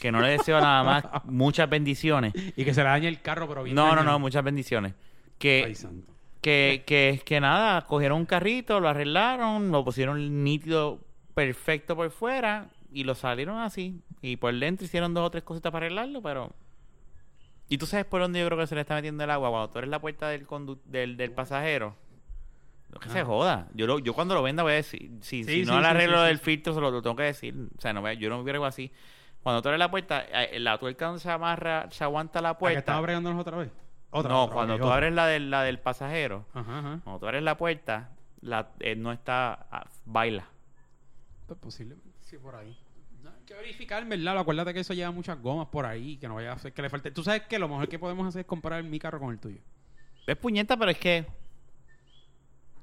[0.00, 2.32] Que no le deseo nada más muchas bendiciones.
[2.56, 4.12] Y que se le dañe el carro, pero bien No, no, dañado.
[4.12, 4.94] no, muchas bendiciones.
[5.38, 6.12] Que, Ay, santo.
[6.40, 11.00] que, que, que nada, cogieron un carrito, lo arreglaron, lo pusieron nítido,
[11.34, 14.00] perfecto por fuera y lo salieron así.
[14.22, 16.52] Y por dentro hicieron dos o tres cositas para arreglarlo, pero...
[17.68, 19.48] ¿Y tú sabes por dónde yo creo que se le está metiendo el agua?
[19.50, 21.96] Cuando tú eres la puerta del, condu- del, del pasajero.
[22.92, 23.24] No que se Ah.
[23.24, 23.68] joda.
[23.74, 25.10] Yo, lo- yo cuando lo venda voy a decir...
[25.22, 26.26] Si, Sí, si no sí, arreglo sí, sí.
[26.28, 27.54] del filtro, se lo, lo tengo que decir.
[27.76, 28.92] O sea, no voy a- yo no quiero algo así.
[29.44, 32.54] Cuando tú eres la puerta, eh, la tuerca donde se amarra, se aguanta la ¿A
[32.54, 32.78] que puerta.
[32.80, 33.70] estaba bregándonos otra vez?
[34.10, 34.94] Otra, no, otra, cuando tú otra.
[34.96, 37.00] abres la del, la del pasajero, Ajá, ajá.
[37.04, 40.46] cuando tú abres la puerta, la, eh, no está, ah, baila.
[41.46, 42.76] Pues posiblemente sí, por ahí.
[43.22, 44.38] No, hay que verificar, ¿verdad?
[44.38, 46.88] Acuérdate que eso lleva muchas gomas por ahí, que no vaya a hacer que le
[46.90, 47.10] falte.
[47.10, 49.60] Tú sabes que lo mejor que podemos hacer es comparar mi carro con el tuyo.
[50.26, 51.26] Es puñeta, pero es que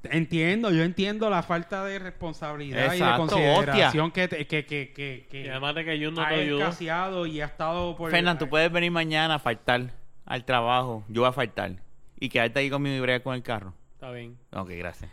[0.04, 4.92] Entiendo, yo entiendo la falta de responsabilidad Exacto, y de consideración que, te- que, que,
[4.94, 8.10] que, que Y además de que Jun no ha y ha estado por...
[8.10, 9.92] Fernán, tú puedes venir mañana a faltar
[10.26, 11.76] al trabajo, yo voy a faltar,
[12.20, 13.74] y quedarte ahí conmigo y bregar con el carro.
[13.94, 14.38] Está bien.
[14.52, 15.12] Ok, gracias.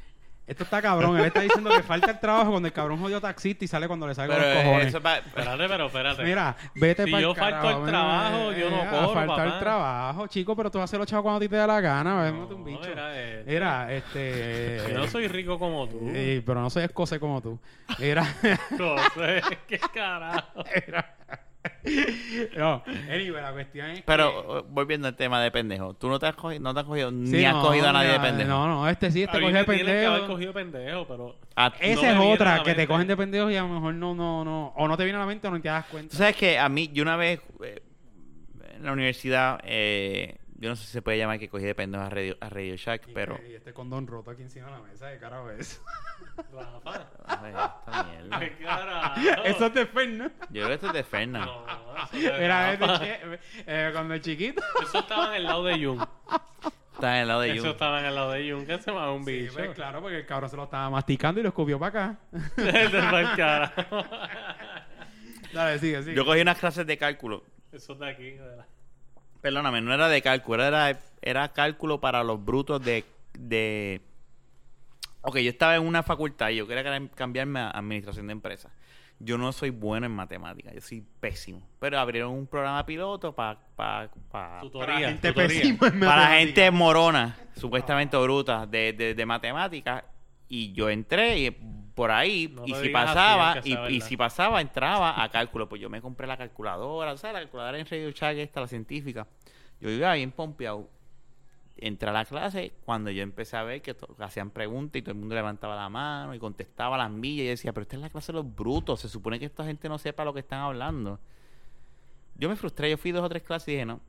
[0.48, 1.18] Esto está cabrón.
[1.18, 4.06] Él está diciendo que falta el trabajo cuando el cabrón jodió taxista y sale cuando
[4.08, 4.87] le salga Pero los eh, cojones.
[4.88, 6.22] eso pa- Espérate, pero espérate.
[6.24, 9.42] Mira, vete Si para yo falto al trabajo, yo no cobro, Falta papá.
[9.42, 11.66] al trabajo, chico, pero tú vas a hacer los chavos cuando a ti te da
[11.66, 12.22] la gana.
[12.22, 12.88] Vémote un No, bicho.
[12.88, 14.80] mira, eh, Era, este...
[14.90, 16.00] Yo no soy rico como tú.
[16.14, 17.58] eh, pero no soy escocés como tú.
[17.98, 18.22] Era...
[18.78, 20.64] No sé, qué carajo.
[20.87, 21.14] era-
[22.57, 26.27] no, anyway, la cuestión es pero eh, volviendo al tema de pendejo, tú no te
[26.27, 28.49] has cogido, no te has cogido, Sí, ni has cogido a nadie de pendejo.
[28.49, 30.27] No, no, este sí, este cogió de que haber pendejo.
[30.27, 31.37] cogido pendejo, pero...
[31.57, 34.14] Ah, no Esa es otra, que te cogen de pendejos y a lo mejor no,
[34.14, 36.16] no, no, o no te viene a la mente o no te das Tú cuenta.
[36.16, 37.83] sabes que a mí, yo una vez eh,
[38.77, 42.05] en la universidad, eh, yo no sé si se puede llamar que cogí de pendejo
[42.05, 43.38] a Radio, a Radio Shack, pero...
[43.49, 45.81] Y este condón roto aquí encima de la mesa, ¿qué carajo es?
[46.53, 48.59] Rafa, Ay, esta mierda.
[48.59, 49.21] carajo.
[49.44, 50.27] Eso es de Fern, ¿no?
[50.51, 51.44] Yo creo que esto es de Fernan.
[51.47, 54.62] No, eso es Era este eh, cuando es chiquito.
[54.83, 56.05] Eso estaba en el lado de Jun.
[56.94, 57.71] Está en el lado de Eso Jun.
[57.71, 59.53] estaba en el lado de Jun, que se llama un Sí, bicho.
[59.55, 62.18] pues, claro, porque el cabrón se lo estaba masticando y lo escupió para acá.
[63.37, 64.05] Carajo.
[65.53, 66.14] Dale, sigue, sigue.
[66.16, 67.44] Yo cogí unas clases de cálculo.
[67.73, 68.66] Eso de aquí, ¿verdad?
[69.40, 73.05] Perdóname, no era de cálculo, era, era cálculo para los brutos de,
[73.38, 74.01] de...
[75.22, 78.72] Ok, yo estaba en una facultad y yo quería cam- cambiarme a administración de empresas.
[79.20, 81.61] Yo no soy bueno en matemáticas, yo soy pésimo.
[81.81, 85.09] Pero abrieron un programa piloto para pa, pa- Tutoría.
[85.09, 85.48] gente tutoría.
[85.61, 90.05] pésima en para gente morona, supuestamente bruta, de, de, de matemáticas.
[90.48, 91.57] Y yo entré y
[91.98, 95.68] por ahí, No y si así, pasaba, y, sea si pasaba, entraba a cálculo.
[95.68, 97.34] Pues yo me compré la calculadora, ¿sabes?
[97.34, 99.26] La calculadora en Radio Shack esta, la científica.
[99.80, 100.88] Yo iba bien pompeado.
[101.76, 105.18] Entré a la clase cuando yo empecé a ver que hacían preguntas y todo el
[105.18, 107.44] mundo levantaba la mano y contestaba las millas.
[107.46, 109.00] Y decía, pero esta es la clase de los brutos.
[109.00, 111.18] Se supone que esta gente no sepa lo que están hablando.
[112.37, 112.90] Yo me frustré.
[112.90, 114.00] Yo fui dos o tres clases y dije, no.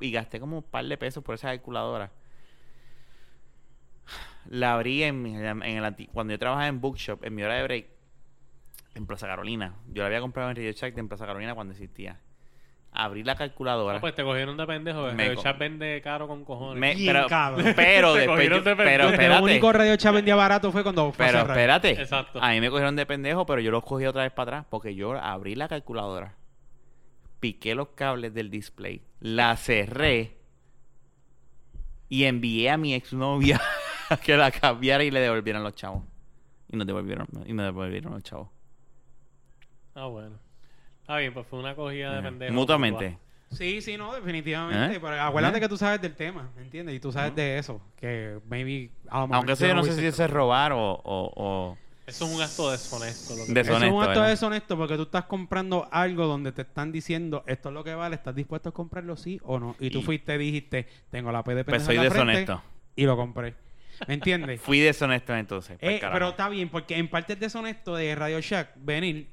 [0.00, 2.10] Y gasté como un par de pesos por esa calculadora.
[4.50, 7.54] La abrí en, mi- en el anti- cuando yo trabajaba en Bookshop, en mi hora
[7.54, 7.86] de break,
[8.94, 9.74] en Plaza Carolina.
[9.92, 12.20] Yo la había comprado en Radio Shack en Plaza Carolina cuando existía.
[12.96, 13.98] Abrí la calculadora.
[13.98, 15.08] Ah, pues te cogieron de pendejo.
[15.08, 16.78] El co- chat vende caro con cojones.
[16.78, 17.26] Me- pero,
[17.74, 19.28] pero Te después yo- de pero espérate.
[19.28, 21.90] Lo único Radio Chat vendía barato fue cuando fue Pero espérate.
[21.90, 22.40] Exacto.
[22.40, 24.94] A mí me cogieron de pendejo, pero yo los cogí otra vez para atrás porque
[24.94, 26.36] yo abrí la calculadora,
[27.40, 30.36] piqué los cables del display, la cerré
[32.08, 33.60] y envié a mi exnovia
[34.20, 36.02] que la cambiara y le devolvieran los chavos.
[36.68, 38.48] Y nos devolvieron, y me devolvieron los chavos.
[39.94, 40.38] Ah, bueno.
[41.02, 42.52] Está bien, pues fue una cogida de pendejo.
[42.54, 43.18] Mutuamente.
[43.52, 44.96] Sí, sí, no, definitivamente.
[44.96, 45.00] ¿Eh?
[45.00, 45.60] Pero acuérdate ¿Eh?
[45.60, 46.96] que tú sabes del tema, ¿me entiendes?
[46.96, 47.80] Y tú sabes de eso.
[47.96, 48.90] Que maybe.
[49.04, 51.00] mejor Aunque eso yo no sé si eso es robar o, o,
[51.36, 53.36] o, Eso es un acto deshonesto.
[53.36, 54.28] Lo que De- Eso es un ¿verdad?
[54.28, 58.16] deshonesto porque tú estás comprando algo donde te están diciendo esto es lo que vale,
[58.16, 59.76] ¿estás dispuesto a comprarlo sí o no?
[59.78, 62.62] Y tú Y- fuiste, dijiste, tengo la P de Pues soy en la frente deshonesto.
[62.96, 63.54] y lo compré.
[64.06, 64.60] ¿Me entiendes?
[64.60, 65.78] Fui deshonesto entonces.
[65.78, 69.28] pa'l Eh, pero está bien, porque en parte es deshonesto de Radio Shack venir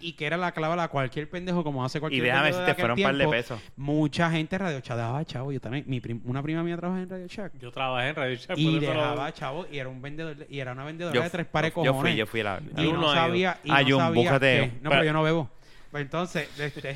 [0.00, 2.66] y que era la clave a cualquier pendejo como hace y cualquier déjame pendejo si
[2.72, 3.32] te fueron un par de tiempo.
[3.32, 3.60] pesos.
[3.76, 5.50] Mucha gente en Radio Shack dejaba chavo.
[5.52, 7.52] Yo también, mi prim- una prima mía trabaja en Radio Shack.
[7.58, 8.56] Yo trabajé en Radio Shack.
[8.58, 11.14] Y por eso lo- dejaba chavo y era un vendedor de- y era una vendedora
[11.16, 12.00] Yo, de tres pares yo cojones.
[12.12, 12.60] fui, yo fui a la...
[12.76, 15.50] y Uno no sabía y no Jun, sabía búscate- que- no pero yo no bebo
[15.90, 16.94] pues entonces este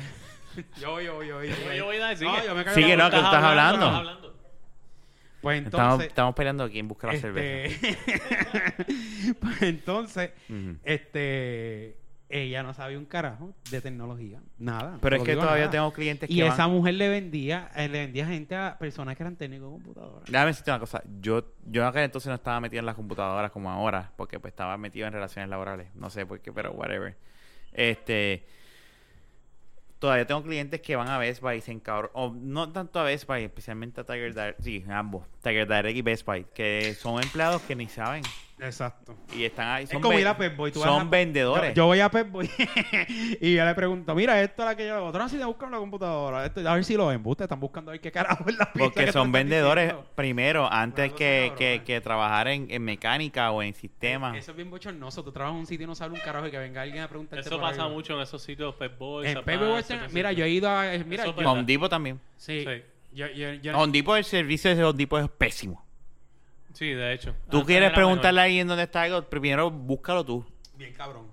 [0.79, 3.09] yo yo yo yo Yo- yo voy a decir no, yo me cago Sigue, no,
[3.09, 3.27] que boca.
[3.27, 4.32] estás hablando.
[5.43, 7.75] Pues Estamos, entonces estamos peleando quién busca la cerveza.
[7.75, 10.31] este pues entonces
[10.83, 11.97] este
[12.29, 15.69] ella no sabía un carajo de tecnología nada Pero es que todavía nada.
[15.71, 19.15] tengo clientes que y van- esa mujer le vendía eh, le vendía gente a personas
[19.15, 21.03] que eran técnicos de computadora Déjame decirte una cosa.
[21.21, 24.51] Yo, yo en aquel entonces no estaba metido en las computadoras como ahora, porque pues
[24.53, 25.93] estaba metido en relaciones laborales.
[25.93, 27.15] No sé por qué, pero whatever.
[27.71, 28.45] Este.
[30.03, 32.11] Todavía tengo clientes que van a Best Buy y se.
[32.13, 34.61] O no tanto a Best Buy, especialmente a Tiger Direct.
[34.61, 35.25] Sí, ambos.
[35.41, 36.45] Tiger Direct y Best Buy.
[36.53, 38.21] Que son empleados que ni saben.
[38.59, 39.83] Exacto Y están ahí.
[39.85, 40.71] es Son, como ven- ir a Pep Boy.
[40.71, 41.69] tú vas son a- vendedores.
[41.73, 42.49] Yo, yo voy a Pep Boy
[43.41, 45.05] y yo le pregunto, mira, esto es la que yo...
[45.05, 46.45] Otra sí te buscan la computadora.
[46.45, 47.23] Esto, a ver si lo ven.
[47.35, 50.09] Te están buscando a ver qué carajo es la Porque que son vendedores diciendo.
[50.15, 54.37] primero, antes que, que, que trabajar en, en mecánica o en sistemas.
[54.37, 55.23] Eso es bien bochornoso.
[55.23, 57.07] Tú trabajas en un sitio y no sabes un carajo y que venga alguien a
[57.07, 57.95] preguntarte Eso pasa algo.
[57.95, 59.29] mucho en esos sitios Pep Boys.
[59.35, 60.93] En Pep Boy, mira, yo he ido a...
[60.93, 62.19] eh, Mira, yo- Depot también.
[62.37, 62.63] sí.
[62.65, 62.81] Sí.
[63.15, 65.82] Yo, yo, yo- Home Depot, el servicio de Home Depot es pésimo.
[66.73, 67.35] Sí, de hecho.
[67.49, 70.45] Tú Antes quieres preguntarle a alguien dónde está algo, primero búscalo tú.
[70.75, 71.27] Bien cabrón.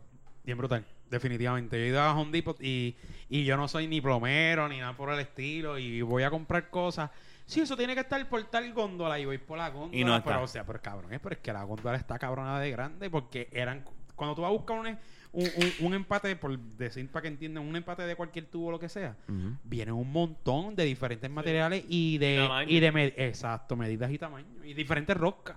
[0.44, 0.84] Bien brutal.
[1.10, 1.76] Definitivamente.
[1.76, 2.96] Yo he ido a Home Depot y,
[3.28, 6.70] y yo no soy ni plomero ni nada por el estilo y voy a comprar
[6.70, 7.10] cosas.
[7.46, 9.98] Sí, eso tiene que estar por tal góndola y voy por la góndola.
[9.98, 10.30] Y no está.
[10.30, 13.10] Pero, o sea, pero cabrón, es pero es que la góndola está cabrona de grande
[13.10, 13.84] porque eran...
[14.14, 14.98] Cuando tú vas a buscar un,
[15.32, 18.70] un, un- un empate, por decir para que entiendan, un empate de cualquier tubo o
[18.72, 19.16] lo que sea,
[19.64, 22.38] vienen un montón de diferentes materiales y de...
[22.38, 22.68] Tamaño.
[22.70, 24.50] Y de med- exacto, medidas y tamaños.
[24.64, 25.56] Y diferentes roscas.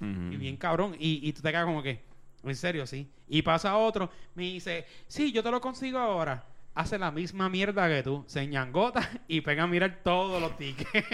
[0.00, 0.94] Y bien cabrón.
[0.98, 2.02] Y, y tú te quedas como que,
[2.44, 3.08] en serio, sí.
[3.26, 6.44] Y pasa otro, me dice, sí, yo te lo consigo ahora.
[6.74, 8.22] Hace la misma mierda que tú.
[8.26, 11.06] Se ñangota y pega a mirar todos los tickets.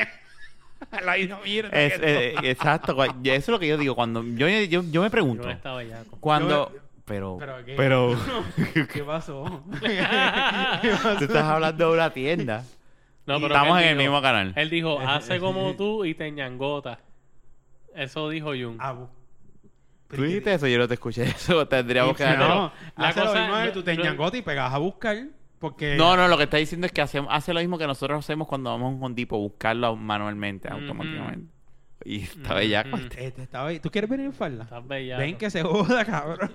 [1.05, 3.94] la misma mierda Es- que eh, exacto, eso es lo que yo digo.
[3.94, 5.49] Cuando yo, yo, yo me pregunto,
[6.05, 6.73] Yo cuando.
[6.73, 7.75] Yo- pero, ¿Pero qué?
[7.77, 8.16] pero,
[8.92, 9.62] ¿Qué pasó?
[11.18, 12.64] tú estás hablando de una tienda.
[13.27, 14.53] No, y pero estamos en el mismo canal.
[14.57, 17.01] Él dijo, hace como tú y te ñangota.
[17.94, 18.77] Eso dijo Jun.
[18.79, 19.09] Ah, bu-
[20.09, 20.66] ¿Tú dijiste eso?
[20.66, 21.66] Yo no te escuché eso.
[21.68, 24.79] Tendríamos que no, La hace lo cosa- mismo de tú te ñangota y pegas a
[24.79, 25.16] buscar
[25.59, 25.94] porque...
[25.96, 28.49] No, no, lo que está diciendo es que hace, hace lo mismo que nosotros hacemos
[28.49, 31.53] cuando vamos a un Depot, buscarlo manualmente, automáticamente.
[32.03, 32.96] Y está Mm, bellaco.
[32.96, 33.09] mm.
[33.18, 33.79] Este, ahí.
[33.79, 34.64] ¿Tú quieres venir en falda?
[34.64, 35.20] Estás bellaco.
[35.20, 36.51] Ven que se joda, cabrón.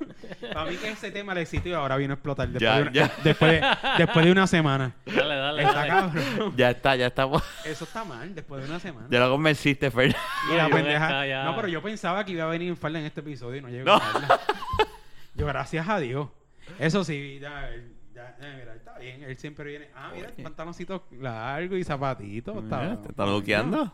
[0.53, 2.81] Para mí que ese tema le existió y ahora vino a explotar después, Ya, de,
[2.83, 3.11] una, ya.
[3.23, 4.95] después, de, después de una semana.
[5.05, 5.89] Dale, dale, Está dale.
[5.89, 6.53] cabrón.
[6.57, 7.27] Ya está, ya está.
[7.65, 9.07] Eso está mal, después de una semana.
[9.09, 10.15] Ya lo convenciste, Fer.
[10.51, 11.43] Y la pendeja- está ya.
[11.45, 13.69] No, pero yo pensaba que iba a venir en falda en este episodio y no
[13.69, 14.01] llegó No.
[15.35, 16.29] Yo, gracias a Dios.
[16.79, 17.69] Eso sí, ya,
[18.13, 19.23] ya, ya, mira, está bien.
[19.23, 19.89] Él siempre viene.
[19.95, 22.63] Ah, mira, pantaloncitos largos y zapatitos.
[22.63, 23.91] Está, Mira, ¿Te está luqueando?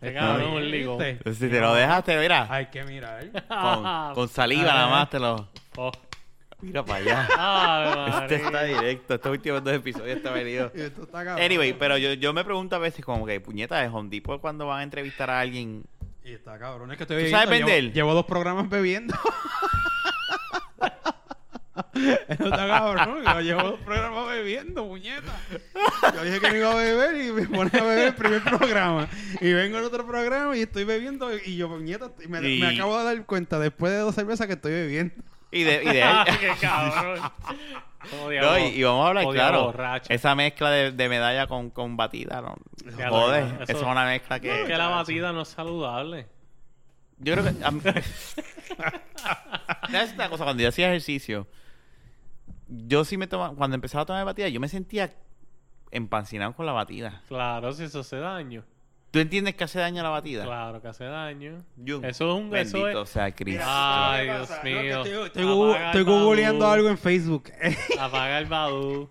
[0.00, 0.98] Este cabrón un ligo.
[0.98, 1.34] ¿Viste?
[1.34, 2.46] Si te lo dejaste, mira.
[2.50, 3.24] Hay que mirar.
[3.48, 4.74] Con, con saliva Ah.
[4.74, 5.48] nada más te lo...
[5.78, 5.92] Oh.
[6.62, 7.28] Mira para allá.
[8.16, 9.14] Ave Este está directo.
[9.14, 10.72] Estos últimos dos episodios está venido.
[10.74, 11.44] Esto está cabrón.
[11.44, 14.66] Anyway, pero yo, yo me pregunto a veces como que, puñeta, de Home Depot cuando
[14.66, 15.84] van a entrevistar a alguien...
[16.24, 16.90] Y está cabrón.
[16.90, 17.38] Es que estoy ¿Tú bebiendo.
[17.38, 17.92] sabes llevo- vender?
[17.92, 19.14] Llevo, dos programas bebiendo.
[22.28, 23.22] Eso está cabrón.
[23.24, 25.32] Yo llevo dos programas bebiendo, puñeta.
[26.14, 29.08] Yo dije que no iba a beber y me pone a beber el primer programa.
[29.40, 31.28] Y vengo en otro programa y estoy bebiendo.
[31.36, 34.46] Y yo, puñeta, y me, Y- me acabo de dar cuenta después de dos cervezas
[34.46, 35.14] que estoy bebiendo.
[35.52, 36.24] Y de, y de ahí...
[36.40, 37.20] qué cabrón.
[38.40, 39.64] No, y, y vamos a hablar claro.
[39.64, 40.12] borracho.
[40.12, 42.54] Esa mezcla de, de medalla con, con batida, no.
[43.08, 44.62] Joder, no, eso, eso- es una mezcla que.
[44.62, 46.26] Es que la batida no es saludable.
[47.18, 47.50] Yo creo que.
[47.52, 47.80] mí-
[49.90, 50.44] ¿Sabes una cosa?
[50.44, 51.46] Cuando yo hacía ejercicio,
[52.68, 53.54] yo sí me tomaba.
[53.54, 55.14] Cuando empezaba a tomar batida, yo me sentía
[55.90, 57.22] empancinado con la batida.
[57.28, 58.64] Claro, si eso hace daño.
[59.10, 60.44] ¿Tú entiendes que hace daño la batida?
[60.44, 61.64] Claro que hace daño.
[61.86, 63.64] Eso es un eso Bendito es, sea Cristo.
[63.66, 65.04] Ay, ¿Qué Dios mío.
[65.36, 67.44] No, estoy googleando algo en Facebook.
[67.98, 69.08] Apaga el Badu.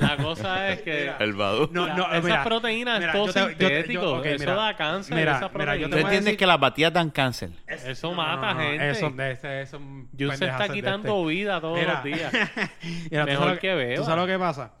[0.00, 1.16] La cosa es que Mira.
[1.20, 1.68] El Badu.
[1.72, 4.12] No, no, esas mira, proteínas mira, es todo yo te- yo yo- sintético.
[4.18, 5.16] ok, eso mira, da cáncer.
[5.16, 7.50] mira, esas mira, yo ¿Tú te entiendes decir- que las batidas dan cáncer?
[7.66, 8.90] Eso No, mata no, no, gente.
[8.90, 11.28] Eso, de ese, eso Jun se está de quitando este.
[11.34, 12.32] vida todos Mira, los días.
[13.10, 13.94] Mira, ¿tú Mejor que beba.
[13.96, 14.72] ¿Tú sabes lo que pasa?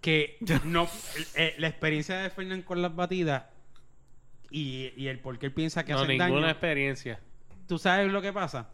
[0.00, 0.88] Que no,
[1.34, 3.44] eh, la experiencia de Fernán con las batidas
[4.50, 6.48] y, y el por qué él piensa que No, hacen ninguna daño.
[6.50, 7.18] experiencia.
[7.66, 8.68] ¿Tú sabes lo que pasa?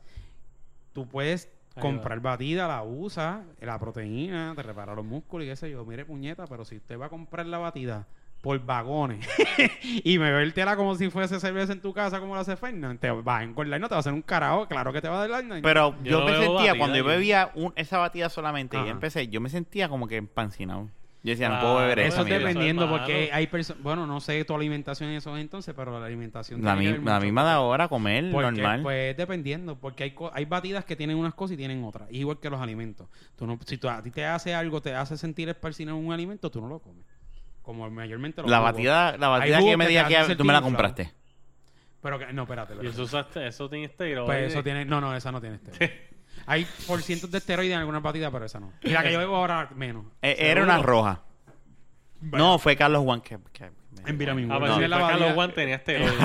[0.93, 5.71] tú puedes comprar batida, la usas, la proteína, te repara los músculos y qué sé
[5.71, 5.85] yo.
[5.85, 8.07] Mire, puñeta, pero si usted va a comprar la batida
[8.41, 9.27] por vagones
[10.05, 13.11] y me bebértela como si fuese cerveza en tu casa como lo hace Fernan, te
[13.11, 14.69] vas a engordar y no te va a hacer un carajo.
[14.69, 15.63] Claro que te va a dar daño.
[15.63, 18.87] Pero Yo me sentía, batida, cuando yo yo- bebía un- esa batida solamente Ajá.
[18.87, 20.91] y empecé, yo me sentía como que empancinado.
[21.25, 22.39] Yo decía, no puedo beber Eso mierda.
[22.47, 25.99] dependiendo Eso es porque hay personas, bueno, no sé tu alimentación en esos entonces, pero
[25.99, 28.83] la alimentación La, mi- la misma de ahora, comer Porque, normal.
[28.83, 32.39] Pues dependiendo, porque hay, co- hay batidas que tienen unas cosas y tienen otras, igual
[32.41, 33.09] que los alimentos.
[33.37, 36.13] Tú no, si tú, a ti te hace algo, te hace sentir esparcido en un
[36.13, 37.07] alimento, tú no lo comes.
[37.63, 40.45] Como mayormente los la batida, la batida que me que te diga hacen que tú
[40.45, 41.11] me la compraste.
[42.03, 42.75] Pero que, no, espérate.
[42.83, 44.27] Y eso, usaste, eso tiene esteroides.
[44.27, 45.91] Pues eso tiene, no, no, esa no tiene esteroides.
[46.47, 48.73] hay por cientos de esteroides en algunas batidas, pero esa no.
[48.83, 50.05] Y la que yo bebo ahora menos.
[50.23, 51.21] Eh, era una roja.
[52.21, 53.39] No, fue Carlos Juan que...
[53.53, 53.71] que-
[54.07, 56.15] En Vitamin Ah, pues No, si Sí, la Carlos batida- Juan tenía esteroides.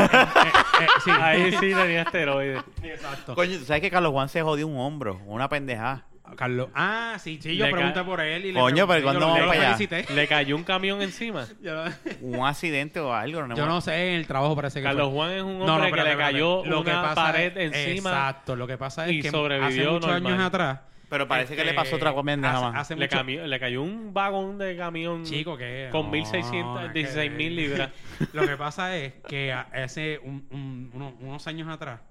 [0.80, 1.12] Eh, sí.
[1.12, 2.64] Ahí sí tenía esteroides.
[2.84, 3.36] Exacto.
[3.36, 5.20] Coño, ¿tú sabes que Carlos Juan se jodió un hombro?
[5.26, 6.06] Una pendejada.
[6.36, 6.70] Carlos.
[6.74, 9.20] Ah, sí, sí, yo Le ca- pregunté por él y le Coño, pregunté, pero ¿cuándo
[9.20, 9.78] yo lo- vamos yo lo para allá?
[9.78, 10.14] felicité.
[10.14, 11.46] Le cayó un camión encima.
[11.62, 11.84] Yo,
[12.22, 13.46] Un accidente o algo.
[13.48, 15.14] No yo no sé, en el trabajo parece que Carlos fue.
[15.16, 16.34] Juan es un hombre No, no, que espérate, le espérate.
[16.34, 18.10] cayó Lo que una pasa pared es- encima.
[18.10, 20.34] Exacto, lo que pasa es y que sobrevivió hace muchos normal.
[20.34, 20.80] años atrás.
[21.10, 22.76] Pero parece que este, le pasó otra pendeja hace- más.
[22.76, 26.84] hace Le, mucho- camió- le cayó un vagón de camión Chico, que con no, 1600,
[26.86, 27.90] es 16.000 que- libras.
[28.34, 32.02] Lo que pasa es que a- hace un- un- uno- unos años atrás,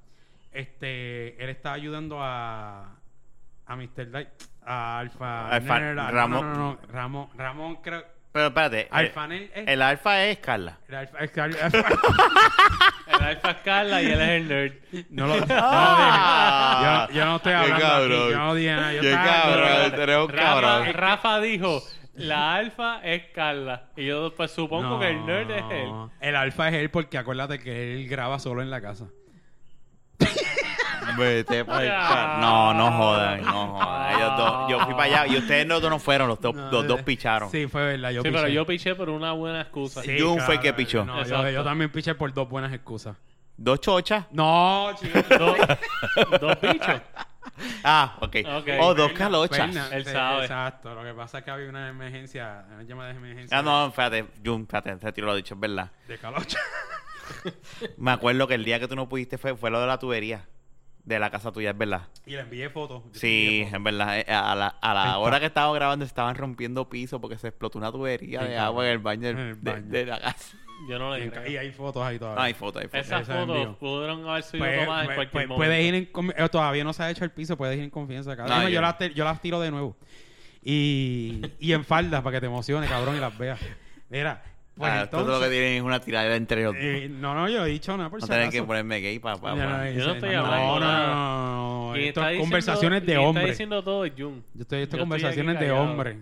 [0.52, 2.97] este, él estaba ayudando a
[3.68, 4.08] a Mr.
[4.08, 4.28] Light,
[4.64, 8.02] a Alfa, Alfa- Nerd, a- Ramón- no, no, no, Ramón, Ramón creo,
[8.32, 8.88] Pero espérate.
[8.90, 10.78] Alfa el, Nerd es- el alfa es Carla.
[10.88, 11.84] el Alfa- es que Al- Alfa-
[13.08, 14.72] El Alfa Carla y él es el nerd.
[15.10, 15.54] no lo, no lo dije.
[15.60, 18.30] Ah, yo, yo no estoy qué hablando aquí, cabrón.
[18.30, 20.94] yo no dije nada, yo Qué estaba- cabrón, tenemos Rafa, cabrón.
[20.94, 21.82] Rafa dijo,
[22.14, 23.84] la alfa es Carla.
[23.96, 25.90] Y yo pues supongo No, que el nerd es él.
[26.20, 29.06] El alfa es él porque acuérdate que él graba solo en la casa.
[31.18, 34.14] Vete pa'l car- No, no jodan, no jodan.
[34.16, 37.02] Ellos dos, yo fui para allá y ustedes no, no fueron, los, dos- los dos
[37.02, 37.50] picharon.
[37.50, 38.10] Sí, fue verdad.
[38.10, 38.52] Yo sí, pero piché.
[38.54, 40.02] yo piché por una buena excusa.
[40.02, 41.04] Sí, Jun fue el que pichó.
[41.04, 41.50] no, yo, Exacto.
[41.50, 43.16] yo también piché por dos buenas excusas.
[43.56, 44.24] Dos chochas.
[44.30, 45.18] No, chico.
[45.38, 47.00] Dos, dos bichos.
[47.82, 48.36] Ah, ok.
[48.58, 48.68] Ok.
[48.80, 49.58] O dos Fernan, calochas.
[49.58, 50.42] Fernan, Él sí, sabe.
[50.42, 50.94] Exacto.
[50.94, 54.26] Lo que pasa es que había una emergencia, una llamada de emergencia Ah, no, espérate,
[54.44, 55.90] Jun, espérate, ese tiro lo he dicho, es verdad.
[56.06, 56.58] de calocha.
[57.96, 60.46] Me acuerdo que el día que tú no pudiste fue, fue lo de la tubería
[61.08, 62.02] de la casa tuya, es verdad.
[62.26, 63.02] Y le envié fotos.
[63.04, 63.84] Yo Sí, envié es fotos.
[63.84, 64.18] verdad.
[64.18, 67.78] Eh, A la, a la hora que estábamos grabando estaban rompiendo piso porque se explotó
[67.78, 69.86] una tubería de agua en el baño, del- En el de, baño.
[69.88, 70.56] de la casa.
[70.88, 71.60] Yo no le Y creo.
[71.60, 72.36] hay fotos ahí todavía.
[72.38, 72.98] No, hay foto, hay foto.
[72.98, 75.56] Esas Esa fotos pudieron haber sido Pues, tomadas en pues, cualquier pues, momento.
[75.68, 78.36] puedes ir en eh, todavía no se ha hecho el piso, puedes ir en confianza.
[78.36, 78.50] Cabrón.
[78.56, 79.96] No, más, yo- yo, las te- yo las tiro de nuevo.
[80.62, 83.58] Y, y en faldas para que te emociones, cabrón, y las veas.
[84.10, 84.42] Mira,
[84.78, 85.26] pues Ah, entonces...
[85.26, 86.82] todo lo que tienen es una tiradera entre los dos.
[86.82, 88.66] eh, no, no, yo he dicho nada por no si tienen que acaso.
[88.68, 89.36] ponerme gay para...
[89.36, 93.06] No, no, Yo no estoy no, hablando No, no, no, Esto es diciendo- conversaciones de
[93.06, 93.46] quien está hombre.
[93.46, 94.44] diciendo todo es Jun.
[94.54, 96.18] Yo estoy esto conversaciones de hombre.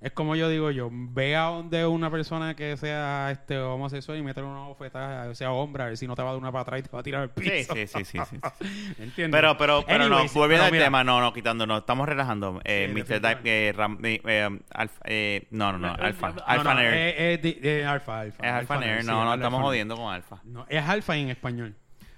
[0.00, 4.46] Es como yo digo yo, vea donde una persona que sea este homosexual y métele
[4.46, 6.80] una bofetada, sea hombre, a ver si no te va a dar una para atrás
[6.80, 7.74] y te va a tirar al Sí, piso.
[7.74, 8.36] sí, sí, sí, sí.
[9.02, 9.30] ¿Entiendes?
[9.40, 12.60] Pero, pero, pero Anyways, no, volviendo al tema, no, no, quitándonos, estamos relajando.
[12.64, 13.20] Eh, Sí, Mr.
[13.42, 16.80] Di- eh, Ram- eh, eh, Alfa, eh, no, no, no, Alfa, No, Alfa no.
[16.82, 18.46] Es, es di- es alfa, alfa.
[18.46, 20.40] es Alfa sí, no, no, alfa estamos jodiendo con Alfa.
[20.44, 21.74] No, es alfa en español.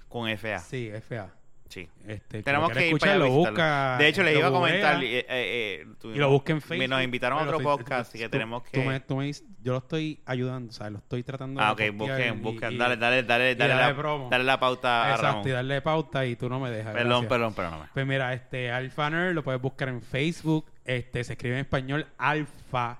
[0.09, 1.29] Con FA, Sí, FA.
[1.69, 1.87] Sí.
[2.07, 3.97] Este, Tenemos que ir para allá a lo busca.
[3.97, 5.03] De hecho, les lo iba a comentar.
[5.03, 6.89] eh, eh, eh, tuvimos- Y lo busquen en Facebook.
[6.89, 8.79] Nos invitaron a otro estoy- podcast, así que tú- tenemos tú que.
[8.85, 12.41] me- tú me yo lo estoy ayudando, o sea, lo estoy tratando Ah, ok, busquen,
[12.41, 12.77] busquen.
[12.77, 14.27] Dale, dale, dale, dale, la, promo.
[14.29, 15.47] dale la pauta a Exacto, Ramón.
[15.47, 16.93] y darle pauta y tú no me dejas.
[16.93, 17.29] Perdón, gracias.
[17.29, 17.87] perdón, perdón.
[17.93, 20.65] Pues mira, este Alpha Nerd lo puedes buscar en Facebook.
[20.85, 22.99] Este se escribe en español Alpha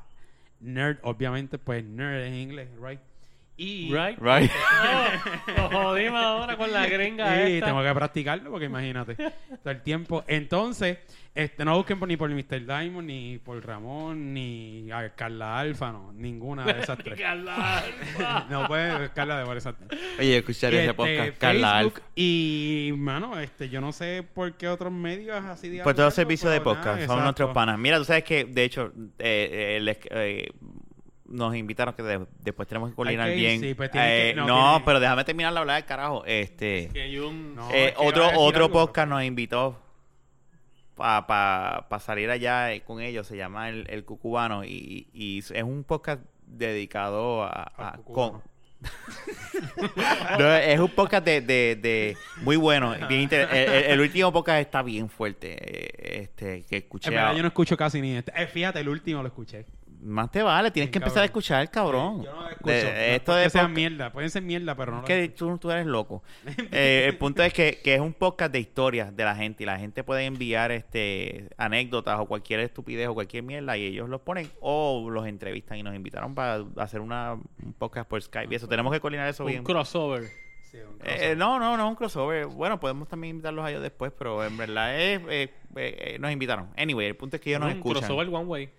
[0.60, 3.00] Nerd, obviamente, pues nerd en inglés, right?
[3.62, 4.18] Y, Right?
[4.22, 4.50] Right.
[5.58, 7.66] Oh, nos jodimos ahora con la gringa y esta.
[7.68, 9.16] tengo que practicarlo porque imagínate
[9.64, 10.24] todo el tiempo.
[10.28, 11.00] Entonces,
[11.36, 12.66] este no busquen por- ni por Mr.
[12.66, 17.20] Diamond, ni por Ramón, ni a Carla Alfa, no, ninguna de esas tres.
[17.20, 17.84] Carla.
[18.50, 20.00] no puedes buscarla de por esas tres.
[20.20, 21.38] Oye, escuchar ese este, podcast.
[21.38, 22.00] Carla Alfa.
[22.16, 26.14] Y, mano, este, yo no sé por qué otros medios así de Pues todos los
[26.14, 27.24] servicios de podcast nada, son exacto.
[27.24, 27.78] nuestros panas.
[27.78, 30.50] Mira, tú sabes que, de hecho, eh, eh, les- eh,
[31.30, 33.60] nos invitaron que de- después tenemos que coordinar bien.
[33.62, 36.24] sí, pues tienen Eh, que- no, pero déjame terminar de hablar, carajo.
[36.26, 37.56] Este, Que Jun...
[37.56, 39.80] No, eh, es que iba otro otro algo, podcast nos invitó
[40.96, 43.26] para pa, pa salir allá eh, con ellos.
[43.28, 48.42] Se llama El, el Cucubano y, y es un podcast dedicado a, con,
[50.40, 52.96] No, es un podcast de, de, de muy bueno.
[53.08, 55.58] bien inter- el, el- el último podcast está bien fuerte.
[55.60, 57.10] eh, Este, que escuché.
[57.10, 58.32] En verdad, a- yo no escucho casi ni este.
[58.36, 59.66] Eh, fíjate, el último lo escuché.
[60.02, 61.24] Más te vale, tienes que empezar cabrón.
[61.24, 62.24] a escuchar, cabrón.
[62.24, 62.70] Yo no lo escucho.
[62.72, 64.12] De- No es esto de podcast- mierda.
[64.14, 66.24] Pueden ser mierda, pero no Es que tú, tú eres loco.
[66.72, 69.66] Eh, el punto es que, que es un podcast de historias de la gente y
[69.66, 74.22] la gente puede enviar este anécdotas o cualquier estupidez o cualquier mierda y ellos los
[74.22, 78.56] ponen o los entrevistan y nos invitaron para hacer una, un podcast por Skype y
[78.56, 78.68] eso.
[78.70, 79.64] Tenemos que coordinar eso Un bien.
[79.64, 80.24] crossover.
[80.72, 82.46] Sí, un Eh, no, no, no, un crossover.
[82.46, 86.32] Bueno, podemos también invitarlos a ellos después, pero en verdad es, eh, eh, eh, nos
[86.32, 86.70] invitaron.
[86.78, 88.04] Anyway, el punto es que ellos nos un escuchan.
[88.04, 88.70] crossover one way.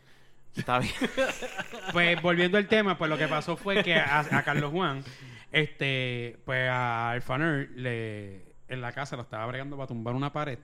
[0.56, 0.94] Está bien.
[1.92, 5.02] Pues volviendo al tema, pues lo que pasó fue que a, a Carlos Juan,
[5.50, 10.58] este, pues a Alfaner le en la casa lo estaba bregando para tumbar una pared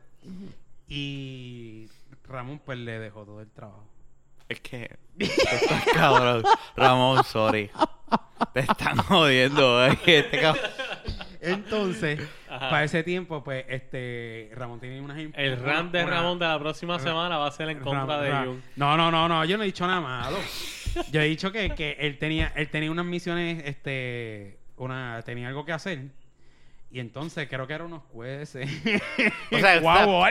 [0.88, 1.88] y
[2.28, 3.84] Ramón pues le dejó todo el trabajo.
[4.48, 4.96] Es que.
[5.18, 6.44] estás cabrón.
[6.76, 7.70] Ramón, sorry.
[8.52, 9.98] Te están jodiendo, eh.
[10.06, 10.40] Este.
[11.40, 12.20] Entonces,
[12.56, 12.70] Ajá.
[12.70, 16.58] para ese tiempo, pues este Ramón tenía unas El rant de una- Ramón de la
[16.58, 18.62] próxima semana va a ser en contra Ra- de Ra- Jun.
[18.76, 20.38] No, no, no, no, yo no he dicho nada malo.
[21.12, 25.64] Yo he dicho que, que él tenía, él tenía unas misiones, este, una, tenía algo
[25.64, 26.00] que hacer.
[26.96, 28.70] Y entonces creo que eran unos jueces.
[29.52, 30.22] O sea, Guau.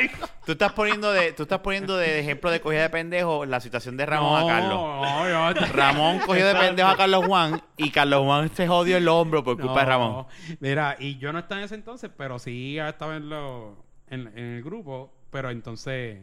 [0.47, 3.97] Tú estás poniendo de, tú estás poniendo de ejemplo de cogida de pendejo la situación
[3.97, 4.73] de Ramón no, a Carlos.
[4.73, 9.07] no, yo- Ramón cogió de pendejo a Carlos Juan y Carlos Juan se jodió el
[9.07, 10.25] hombro por culpa de No, Ramón.
[10.59, 14.55] Mira, y yo no estaba en ese entonces, pero sí estaba en, lo, en, en
[14.55, 16.17] el grupo, pero entonces...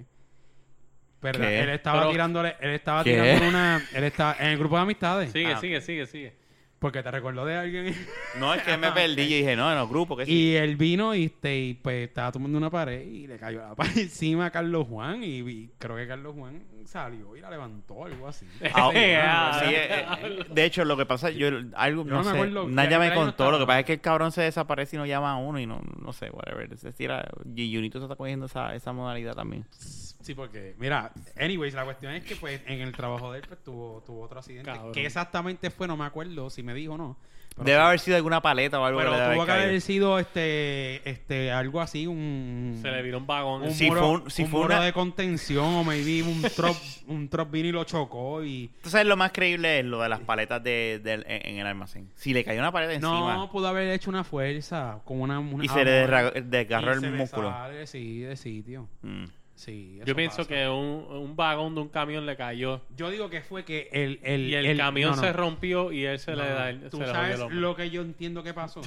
[1.20, 1.60] Pero ¿Qué?
[1.60, 3.12] él estaba Pero- tirándole, él estaba ¿Qué?
[3.12, 5.30] tirando una, él estaba en el grupo de amistades.
[5.30, 5.60] Sigue, Ah.
[5.60, 6.41] sigue, sigue, sigue.
[6.82, 7.94] Porque te recordó de alguien.
[8.38, 9.28] No, es que me perdí.
[9.28, 10.32] Yo dije, no, en los grupos, que sí.
[10.32, 13.74] Y él vino y, este, y, pues estaba tomando una pared y le cayó la
[13.76, 18.04] pared encima a Carlos Juan y, y creo que Carlos Juan salió y la levantó,
[18.04, 18.46] algo así.
[18.74, 22.24] Ah, Sí, ah, sí, eh, eh, de hecho, lo que pasa, yo algo, Yo no,
[22.24, 24.98] sé, ya- me no contó, lo que pasa es que el cabrón se desaparece y
[24.98, 26.72] no llama a uno y no, no sé, whatever.
[26.72, 29.64] Es decir, a- y Junito se está cogiendo esa, esa modalidad también.
[29.70, 33.62] Sí, porque, mira, anyways, la cuestión es que pues en el trabajo de él pues
[33.64, 34.70] tuvo, tuvo otro accidente.
[34.70, 34.92] Cabrón.
[34.92, 37.16] Que exactamente fue, no me acuerdo si me dijo o no.
[37.54, 41.08] Pero, Debe haber sido alguna paleta o algo pero que tuvo que haber sido este,
[41.08, 42.78] este, algo así, un...
[42.80, 43.62] Se le viró un vagón.
[43.62, 46.42] un Si muro, fue un- si un fue muro una- de contención o maybe un
[46.42, 46.76] truck,
[47.08, 48.70] un vino y lo chocó y...
[48.76, 52.08] Entonces lo más creíble es lo de las paletas de, del- en, en el almacén.
[52.14, 55.38] Si le cayó una paleta encima No, pudo haber hecho una fuerza con una...
[55.38, 56.06] una y se le
[56.42, 57.50] desgarró el se le músculo.
[57.50, 58.88] sale, sí, de sitio.
[59.02, 59.24] Mm.
[59.62, 60.48] Sí, eso Yo pienso pasa.
[60.48, 62.80] que un, un vagón de un camión le cayó.
[62.96, 64.18] Yo digo que fue que el...
[64.24, 65.22] el Y el, camión no, no.
[65.22, 67.76] se rompió y él se No, le da Tú se le jodió sabes el lo
[67.76, 68.80] que yo entiendo que pasó.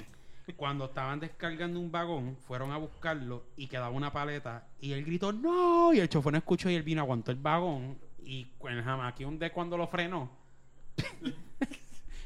[0.57, 5.31] Cuando estaban descargando un vagón, fueron a buscarlo y quedaba una paleta y él gritó
[5.31, 5.93] ¡No!
[5.93, 9.51] Y el chofer no escuchó y él vino, aguantó el vagón y el jamaquión de
[9.51, 10.29] cuando lo frenó.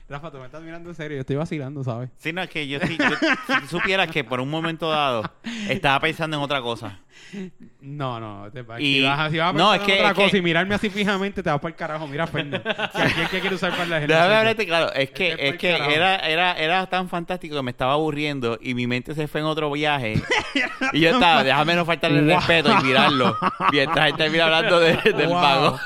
[0.09, 2.09] Rafa, tú me estás mirando en serio, yo estoy vacilando, ¿sabes?
[2.17, 3.15] Sí, no, es que yo, sí- yo-
[3.55, 5.21] si tú supieras que por un momento dado
[5.69, 6.99] estaba pensando en otra cosa.
[7.81, 10.13] No, no, te Y- si vas, si vas a no, es en que- otra es
[10.17, 12.07] que- cosa y mirarme así fijamente, te vas para el carajo.
[12.07, 12.63] Mira, Fernández.
[12.63, 14.13] que aquí el que quiere usar para la gente.
[14.13, 15.91] Déjame hablarte claro, es que, Este es es que carajo.
[15.91, 19.45] era, era, era tan fantástico que me estaba aburriendo y mi mente se fue en
[19.47, 20.13] otro viaje.
[20.93, 22.35] y yo estaba, déjame no faltarle el Wow.
[22.37, 23.37] respeto y mirarlo.
[23.71, 25.35] Mientras él termina hablando de- del Wow.
[25.35, 25.79] vago.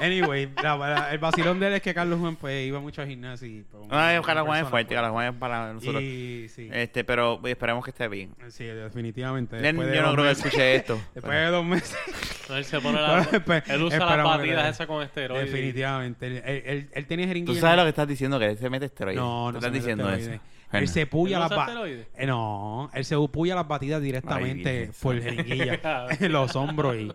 [0.00, 3.08] Anyway, la- la- el vacilón de él es que Carlos Juan pues iba mucho al
[3.08, 3.46] gimnasio.
[3.48, 4.94] Y, pues, Ay, una Carlos Juan es fuerte.
[4.94, 6.02] Carlos Juan es para nosotros.
[6.02, 8.34] Y sí, Este, pero esperemos que esté bien.
[8.48, 9.56] sí, definitivamente.
[9.56, 11.00] De yo no creo que escuche esto.
[11.14, 11.96] Después de dos meses.
[12.50, 13.18] Él se pone la,
[13.68, 15.50] él usa las batidas esas con esteroides.
[15.52, 16.26] Definitivamente.
[16.26, 17.60] Él, él- él- él tenía Tú jeringuilla.
[17.60, 19.20] sabes lo que estás diciendo, que él se mete esteroides.
[19.20, 20.34] No, Tú no estás diciendo esteroides.
[20.40, 20.42] eso.
[20.72, 21.68] Él se puya ¿Él las batidas.
[21.68, 22.06] esteroides?
[22.28, 25.80] no, él se puya las batidas directamente Virgen por jeringuilla
[26.20, 27.12] en los hombros y,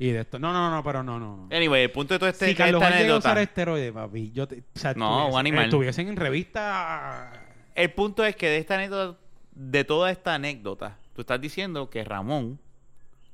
[0.00, 0.38] y de esto.
[0.40, 1.48] No, no, no, pero no, no.
[1.54, 4.48] Anyway, el punto de todo este, si Carlos esta llega a usar esteroides, papi, yo
[4.48, 5.64] te, o sea, No, un estuviesen- animal.
[5.66, 7.32] Estuviesen en revista.
[7.74, 9.18] El punto es que de esta anécdota,
[9.52, 12.58] de toda esta anécdota, tú estás diciendo que Ramón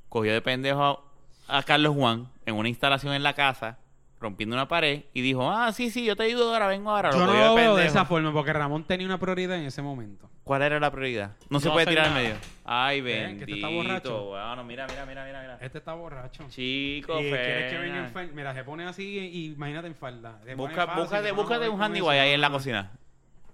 [0.09, 1.05] cogió de pendejo
[1.49, 3.79] a, a Carlos Juan en una instalación en la casa,
[4.21, 7.11] rompiendo una pared, y dijo, ah, sí, sí, yo te ayudo ahora, vengo ahora.
[7.11, 9.83] Yo no cogió lo veo de esa forma porque Ramón tenía una prioridad en ese
[9.83, 10.31] momento.
[10.45, 11.33] ¿Cuál era la prioridad?
[11.51, 12.23] No, se puede tirar en nada.
[12.23, 12.37] medio.
[12.65, 13.67] Ay, Ven, que este bendito.
[13.67, 14.25] está borracho.
[14.27, 15.59] Bueno, mira, mira, mira.
[15.61, 16.45] Este está borracho.
[16.49, 18.33] Chico, y quieres que venga en falda.
[18.33, 20.39] Mira, se pone así y imagínate en falda.
[20.57, 22.93] Busca, búscate, búscate un handy ahí en la cocina.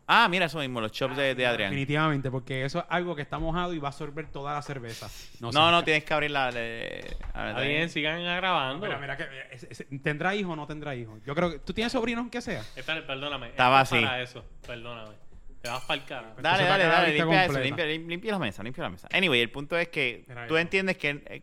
[0.06, 1.70] Ah, mira eso mismo, los chops de, de Adrián.
[1.70, 5.08] Definitivamente, porque eso es algo que está mojado y va a absorber toda la cerveza.
[5.40, 6.50] No, no, tienes que abrir la...
[6.50, 8.84] le- a ver, bien, sigan grabando.
[8.86, 11.18] Mira, mira, que, es- es- ¿tendrá hijo o no tendrá hijo?
[11.24, 11.58] Yo creo que...
[11.60, 12.62] ¿Tú tienes sobrinos aunque sea?
[12.76, 13.48] Espera, perdóname.
[13.48, 14.00] Estaba así.
[14.00, 15.14] Para eso, perdóname.
[15.62, 16.34] Te vas para el cara.
[16.40, 18.90] Dale, Entonces, dale, que dale, lista limpia eso, limpia, lim- limpia la mesa, limpia la
[18.90, 19.08] mesa.
[19.12, 20.60] Anyway, el punto es que Mira tú eso.
[20.62, 21.42] entiendes que eh,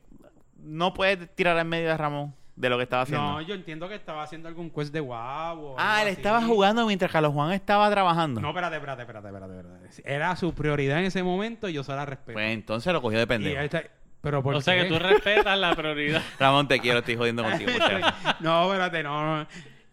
[0.58, 3.26] no puedes tirar en medio de Ramón de lo que estaba haciendo.
[3.26, 6.18] No, yo entiendo que estaba haciendo algún quest de guau ah, él así.
[6.18, 8.42] estaba jugando mientras Carlos Juan estaba trabajando.
[8.42, 10.02] No, espérate, espérate, espérate, espérate, espérate.
[10.04, 12.34] Era su prioridad en ese momento y yo se la respeto.
[12.34, 13.62] Pues entonces lo cogió de pendejo.
[13.62, 13.84] está-
[14.22, 16.22] Pero ¿por O sea que tú respetas la prioridad.
[16.40, 17.72] Ramón, te quiero, estoy jodiendo contigo.
[18.42, 19.48] no, espérate, no, no.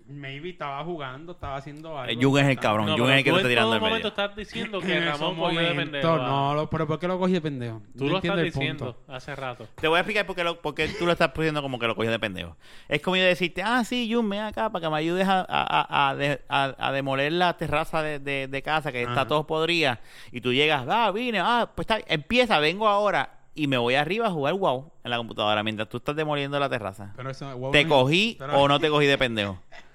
[0.09, 2.13] Maybe estaba jugando, estaba haciendo algo.
[2.13, 2.87] Eh, Jun es el cabrón.
[2.87, 3.91] No, Jun pero es el que te está en tirando todo el medio.
[3.91, 6.09] momento estás diciendo que En Ramón cogió de pendejo.
[6.09, 6.17] ah.
[6.29, 7.83] No, lo- pero ¿por qué lo cogí de pendejo?
[7.99, 9.13] Tú No lo estás entiendo el diciendo punto.
[9.13, 9.67] hace rato.
[9.75, 11.87] Te voy a explicar por qué, lo- por qué tú lo estás poniendo como que
[11.89, 12.57] lo coges de pendejo.
[12.89, 15.47] Es como yo decirte, ah, sí, Jun, ven acá para que me ayudes a, a,
[15.49, 19.27] a, a de- a- a demoler la terraza de, de- de casa que está Ajá.
[19.27, 19.99] todo podrida.
[20.31, 23.31] Y tú llegas, ah, vine, ah, pues está, empieza, vengo ahora.
[23.59, 26.69] Y me voy arriba a jugar WoW en la computadora mientras tú estás demoliendo la
[26.69, 27.15] terraza.
[27.17, 29.59] Pero eso, wow, ¿Te no- cogí pero- o no te cogí de pendejo?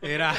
[0.00, 0.32] Era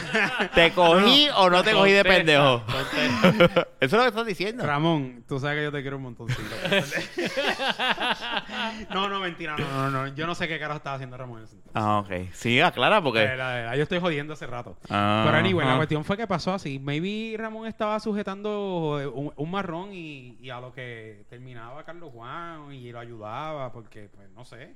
[0.54, 2.64] ¿Te cogí o no te cogí de Contesta, pendejo?
[2.66, 3.68] contesta.
[3.80, 4.66] Eso es lo que estás diciendo.
[4.66, 6.42] Ramón, tú sabes que yo te quiero un montoncito.
[8.94, 10.16] no, no, mentira, no, no, no.
[10.16, 11.82] Yo no sé qué carajo estaba haciendo Ramón en ese entonces.
[11.82, 12.34] Ah, ok.
[12.34, 13.20] Sí, aclara De porque...
[13.20, 14.78] de verdad, yo estoy jodiendo hace rato.
[14.90, 15.80] Ah, Pero anyway, la ajá.
[15.80, 16.80] cuestión fue que pasó así.
[16.80, 22.12] Maybe Ramón estaba sujetando eh, un, un marrón y, y a lo que terminaba Carlos
[22.14, 24.76] Juan y lo ayudaba porque, pues, no sé.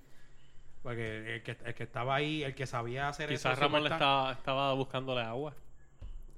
[0.84, 3.50] Porque el que, el que estaba ahí, el que sabía hacer eso...
[3.50, 5.54] Quizás Ramón le estaba, estaba buscándole agua.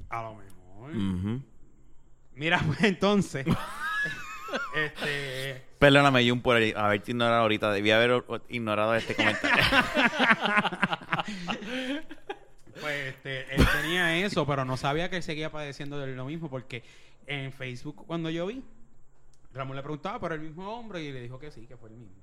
[0.10, 0.96] A lo mejor.
[0.96, 1.42] Ujú.
[2.34, 3.46] Mira, pues entonces...
[4.76, 5.64] este...
[5.78, 7.72] Perdóname, Jun, por haberte ignorado ahorita.
[7.72, 9.64] Debí haber o- ignorado este comentario.
[12.80, 16.50] Pues este, él tenía eso, pero no sabía que él seguía padeciendo de lo mismo
[16.50, 16.84] porque
[17.28, 18.64] en Facebook cuando yo vi,
[19.54, 21.96] Ramón le preguntaba por el mismo hombre y le dijo que sí, que fue el
[21.98, 22.16] mismo.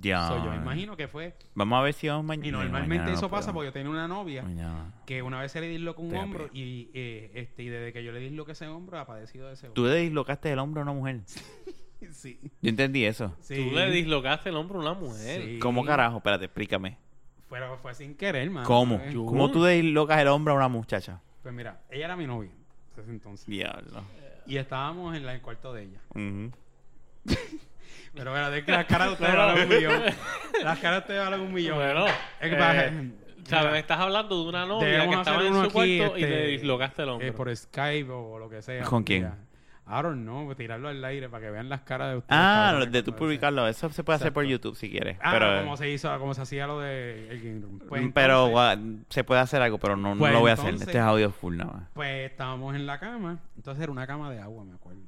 [0.00, 0.26] Ya.
[0.28, 1.34] So, yo me imagino que fue.
[1.54, 2.48] Vamos a ver si vamos mañana.
[2.48, 4.92] Y normalmente mañana no eso pasa porque yo tenía una novia Mañana.
[5.06, 8.12] que una vez se le dislocó un hombro y, eh, este, y desde que yo
[8.12, 9.94] le disloqué ese hombro ha padecido de ese Tú hombro.
[9.94, 11.20] le dislocaste el hombro a una mujer.
[12.12, 12.38] Sí.
[12.62, 13.36] Yo entendí eso.
[13.40, 13.54] sí.
[13.56, 15.42] Tú le dislocaste el hombro a una mujer.
[15.42, 15.58] Sí.
[15.58, 16.16] ¿Cómo carajo?
[16.16, 16.96] Espérate, explícame.
[17.50, 18.64] Pero fue sin querer, man.
[18.64, 18.94] ¿Cómo?
[18.96, 21.20] Eh, ¿Cómo tú dislocas el hombro a una muchacha?
[21.42, 22.50] Pues mira, ella era mi novia
[22.96, 23.46] en ese entonces.
[23.46, 24.02] Diablo.
[24.46, 26.00] Y estábamos en la- el cuarto de ella.
[26.14, 26.50] Ujú.
[28.14, 30.02] Pero bueno, es que las caras de ustedes valen un millón.
[30.64, 31.76] Las caras de ustedes valen un millón.
[31.76, 33.10] Bueno, Es que eh,
[33.44, 33.72] ¿sabes?
[33.72, 36.18] Me estás hablando de una novia debemos que estaba hacer en uno su aquí, cuarto
[36.18, 37.26] y este, le dislocaste el hombro.
[37.28, 38.84] eh, por Skype o lo que sea.
[38.84, 39.30] ¿Con quién?
[39.92, 42.38] I don't know, tirarlo al aire para que vean las caras de ustedes.
[42.40, 43.66] Ah, cabrones, lo de tú cuando publicarlo.
[43.66, 44.68] Eso se puede hacer por Exacto.
[44.68, 45.18] YouTube si quieres.
[45.20, 47.78] Ah, pero como se hizo, como se hacía lo de el Game Room.
[47.88, 50.54] Pues, pero entonces, gua- se puede hacer algo, pero no, no Pues lo voy a
[50.54, 50.66] hacer.
[50.66, 51.82] entonces- Este es audio full nada más.
[51.92, 53.38] pues estábamos en la cama.
[53.56, 55.00] Entonces era una cama de agua, me acuerdo.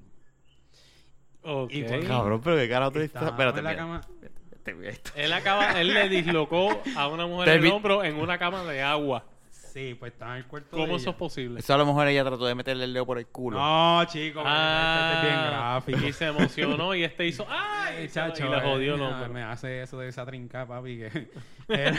[1.45, 1.73] Ok.
[1.73, 2.63] y por- Cabrón, pero qué
[3.05, 3.23] estás.
[3.23, 4.01] Estábamos Espérate, en la cama.
[4.65, 5.03] Te.
[5.17, 8.81] Él acaba, él le dislocó a una mujer Te el hombro en una cama de
[8.83, 9.25] agua.
[9.51, 11.11] Sí, pues estaba en el cuarto ¿Cómo de eso ella.
[11.13, 11.61] es posible?
[11.61, 13.59] Eso a lo mejor ella trató de meterle el dedo por el culo.
[13.59, 16.09] No, chico, Ah, este es bien gráfico.
[16.09, 18.07] y se emocionó y este hizo ¡ay!
[18.09, 19.33] Chacho, y le jodió el eh, hombro.
[19.33, 21.29] Me hace eso de esa trinca, papi, que
[21.69, 21.97] era,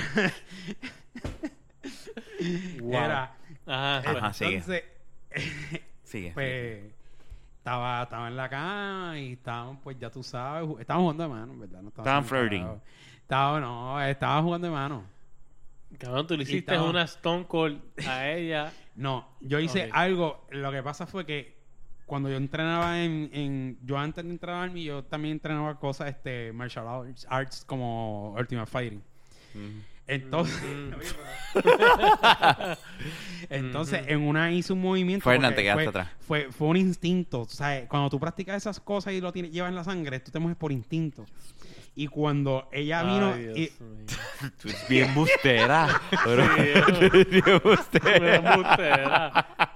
[2.79, 2.93] Wow.
[2.93, 3.35] era
[3.65, 4.55] Ajá, pues, Ajá, sigue.
[4.55, 4.83] entonces
[6.03, 6.31] Sigue.
[6.33, 6.92] pues
[7.63, 11.57] estaba, estaba en la cama y estábamos, pues ya tú sabes, estábamos jugando de mano,
[11.57, 11.81] ¿verdad?
[11.81, 12.67] No Estaban flirting.
[13.21, 15.03] Estaba, no, estaba jugando de mano.
[15.97, 18.73] Cabrón, tú le hiciste estaba- una Stone Cold a ella.
[18.95, 21.55] No, yo hice algo, lo que pasa fue que
[22.05, 26.09] cuando yo entrenaba en, en yo antes de entrar al Army, yo también entrenaba cosas,
[26.09, 29.01] este, martial arts, arts como Ultimate Fighting.
[29.53, 29.57] Mm.
[29.57, 30.45] Oye, pero-
[33.49, 35.23] entonces en una hizo un movimiento.
[35.23, 36.09] Fernan, te fue, atrás.
[36.27, 37.41] Fue, fue un instinto.
[37.41, 40.31] O sea, cuando tú practicas esas cosas y lo tienes, llevas en la sangre, tú
[40.31, 41.25] te mueves por instinto.
[41.95, 43.33] Y cuando ella vino.
[43.33, 43.71] Ay, y-.
[44.61, 46.01] Tú bien bustera.
[46.25, 46.43] bro.
[46.55, 47.11] Sí,
[48.19, 49.69] bien bustera.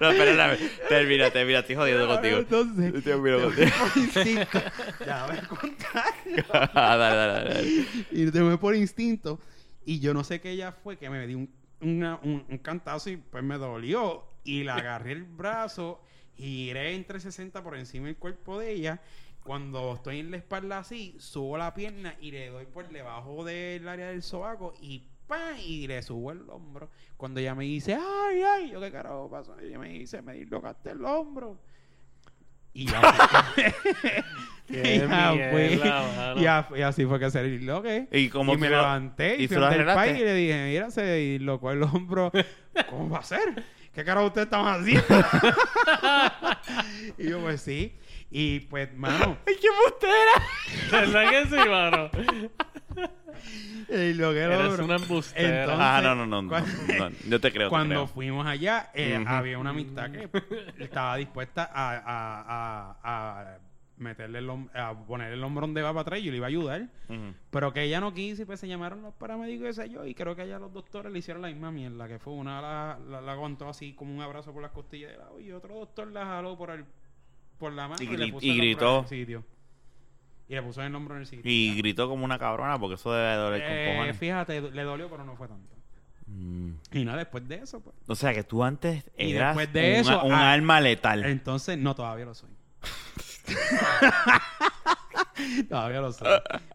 [0.00, 0.58] No, espérame.
[0.88, 1.58] Termina, termina.
[1.60, 2.38] Estoy jodiendo contigo.
[2.38, 3.68] Entonces, Estoy jodiendo contigo.
[3.96, 4.58] instinto.
[5.06, 6.14] ya voy a contar.
[6.74, 9.40] dale, dale, dale, y te mueves por instinto.
[9.84, 11.50] Y yo no sé qué ella fue que me dio un,
[11.80, 14.24] una- un, un cantazo y pues me dolió.
[14.44, 16.00] Y le agarré el brazo,
[16.36, 19.00] giré en 360 por encima del cuerpo de ella.
[19.44, 23.88] Cuando estoy en la espalda así, subo la pierna y le doy por debajo del
[23.88, 25.56] área del sobaco y ¡pam!
[25.64, 26.90] y le subo el hombro.
[27.16, 28.70] Cuando ella me dice, ¡ay, ay!
[28.70, 29.54] Yo, ¿qué carajo pasó?
[29.62, 31.60] Y ella me dice, me dislocaste el hombro.
[32.72, 33.00] Y ya
[33.54, 33.74] fue.
[34.70, 35.68] Y ya fue.
[35.70, 36.40] mierda, mano.
[36.40, 38.06] Y ya- y así fue que se disloqué.
[38.12, 39.94] ¿Y cómo y tú me lo- levanté y, y fui arreglaste?
[39.94, 42.30] país y le dije, mira, se dislocó el hombro.
[42.90, 43.64] ¿Cómo va a ser?
[43.94, 45.06] ¿Qué carajo ustedes estaban haciendo?
[47.16, 47.96] y yo, pues sí.
[48.30, 50.32] Y pues, mano, ¡Ay, qué bustera!
[50.90, 52.10] ¿Verdad que sí, mano?
[53.88, 55.60] el Eres una embustera.
[55.64, 56.42] Entonces, Ah, no, no, no.
[56.42, 57.66] no, Yo te creo.
[57.66, 58.06] te Cuando creo.
[58.06, 60.28] fuimos allá, eh, había una amistad que
[60.78, 63.58] estaba dispuesta a, a, a, a
[63.96, 66.48] meterle el a poner el hombro donde va para atrás y yo le iba a
[66.48, 66.88] ayudar.
[67.50, 70.04] Pero que ella no quiso y pues se llamaron los paramédicos y sé yo.
[70.06, 72.06] Y creo que allá los doctores le hicieron la misma mierda.
[72.06, 75.18] Que fue una la, la, la aguantó así como un abrazo por las costillas de
[75.18, 75.40] lado.
[75.40, 76.84] Y otro doctor la jaló por el
[77.58, 79.00] por la mano Y y, le puso y gritó.
[79.00, 79.44] el sitio.
[80.48, 81.42] Y le puso el hombro en el sitio.
[81.50, 84.16] Y gritó como una cabrona porque eso debe doler con Eh, cojones.
[84.16, 85.76] fíjate, le dolió, pero no fue tanto.
[86.26, 86.70] Mm.
[86.92, 87.94] Y nada, después de eso, pues.
[88.06, 91.24] O sea que tú antes Y eras después de un, eso, un ah, alma letal.
[91.24, 92.50] Entonces, no, todavía lo soy.
[95.68, 96.28] todavía lo soy.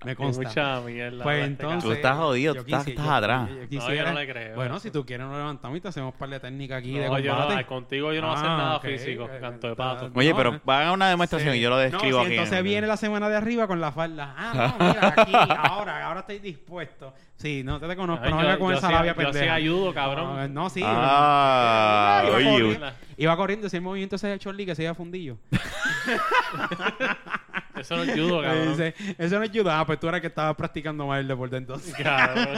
[0.03, 0.43] Me Hay consta.
[0.43, 1.23] mucha mierda.
[1.23, 1.83] Pues en entonces.
[1.83, 3.49] Tú estás jodido, yo tú estás- yo- atrás.
[3.49, 5.81] yo- yo No, quisiera- yo no le creo Bueno, si tú quieres, nos levantamos y
[5.81, 7.35] te hacemos un par de técnicas aquí de No, yo
[7.67, 10.11] contigo yo no voy a hacer Ah, nada físico, ok, canto de pato.
[10.13, 10.61] Oye, no, pero eh.
[10.67, 11.59] hagan una demostración Sí.
[11.59, 12.33] y yo lo describo no, sí, aquí.
[12.35, 14.33] entonces en- viene la semana de arriba con la falda.
[14.37, 17.13] Ah, no, mira, aquí, ahora, ahora estoy dispuesto.
[17.35, 19.19] Sí, no te, te conozco, Ay, no yo- venga con yo esa hacía- labia yo
[19.21, 19.53] hacía pendeja.
[19.55, 20.35] ayudo, cabrón.
[20.53, 20.81] No, no, sí.
[20.85, 22.45] Ah, iba, oye.
[22.51, 22.87] corriendo,
[23.17, 25.37] iba corriendo, ese movimiento ese de Chorli que se iba fundillo.
[27.75, 28.69] Eso no es judo, cabrón.
[28.69, 29.79] Dice, eso no ayuda.
[29.79, 31.93] Ah, pues tú eras el que estaba practicando más el deporte entonces.
[31.95, 32.55] Cabrón.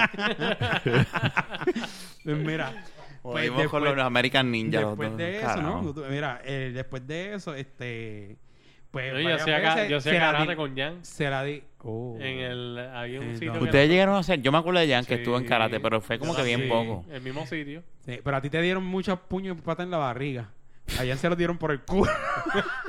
[2.24, 2.72] Pues mira.
[3.22, 4.82] Pues Volvimos con los American Ninja.
[4.82, 5.18] los después dos.
[5.18, 5.62] de eso.
[5.62, 5.94] ¿no?
[6.10, 8.38] Mira, eh, después de eso, este.
[8.92, 9.12] Pues.
[9.24, 11.04] Yo hacía, ca- yo hacía karate di- con Jan.
[11.04, 11.62] Se la di.
[11.84, 12.16] Oh.
[12.20, 14.42] En el, había un Eh, sitio Ustedes llegaron a hacer.
[14.42, 16.62] Yo me acuerdo de Jan que estuvo en karate, pero fue como Yo que bien
[16.62, 17.06] sí, poco.
[17.12, 17.84] El mismo sitio.
[18.06, 20.50] Sí, pero a ti te dieron muchos puños y patas en la barriga.
[21.00, 22.12] Allá se los dieron por el culo.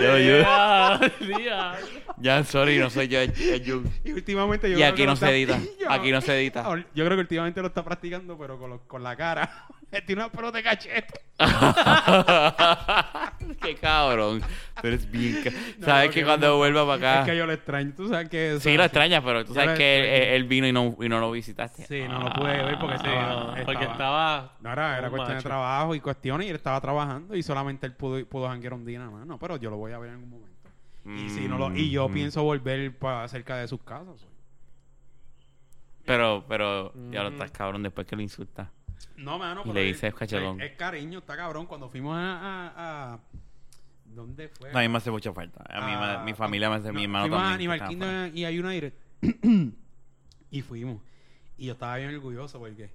[0.00, 0.44] Yo, yo-.
[2.22, 3.20] Jan, sorry, no soy yo.
[3.20, 3.90] es- es Jun.
[4.04, 5.72] y últimamente yo Y creo aquí que no lo se está- edita.
[5.80, 6.62] Yo- Aquí no se edita.
[6.94, 9.66] Yo creo que últimamente lo está practicando, pero con, lo- con la cara.
[10.06, 11.20] Tiene una pelota de cachete.
[13.62, 14.40] Qué cabrón.
[14.80, 15.42] Tú eres bien.
[15.42, 16.56] ca- No, Sabes que cuando no.
[16.58, 17.20] vuelva para acá.
[17.22, 17.92] Es que yo lo extraño.
[17.96, 18.58] Tú sabes que.
[18.60, 21.30] Sí, lo extrañas, pero tú Yo sabes que él, vino y no, y no lo
[21.32, 21.86] visitaste.
[21.86, 23.56] Sí, no lo pude ver porque Sí, estaba.
[23.58, 24.52] no, porque estaba.
[24.60, 27.94] No, era, era cuestión de trabajo y cuestiones y él estaba trabajando y solamente él
[27.94, 29.26] pudo, pudo janguear un día nada más.
[29.26, 30.50] No, pero yo lo voy a ver en algún momento.
[31.04, 32.12] Y, si no lo, y yo Mm.
[32.12, 34.24] pienso volver para cerca de sus casas.
[36.04, 37.34] Pero, pero, ya lo Mm.
[37.34, 38.68] estás cabrón después que lo insultas.
[39.16, 39.62] No, mano.
[39.66, 40.60] Y le dices cachetón.
[40.60, 41.66] Es, es cariño, está cabrón.
[41.66, 42.38] Cuando fuimos a.
[42.38, 43.18] a- a-
[44.06, 44.72] ¿Dónde fue?
[44.72, 45.62] No, a mí me hace mucha falta.
[45.68, 47.54] A mí, Ah, mi familia me hace, no, mi hermano Fuimos a también.
[47.54, 48.92] Animal que está Kingdom y a United.
[50.50, 51.00] y fuimos.
[51.56, 52.90] Y yo estaba bien orgulloso porque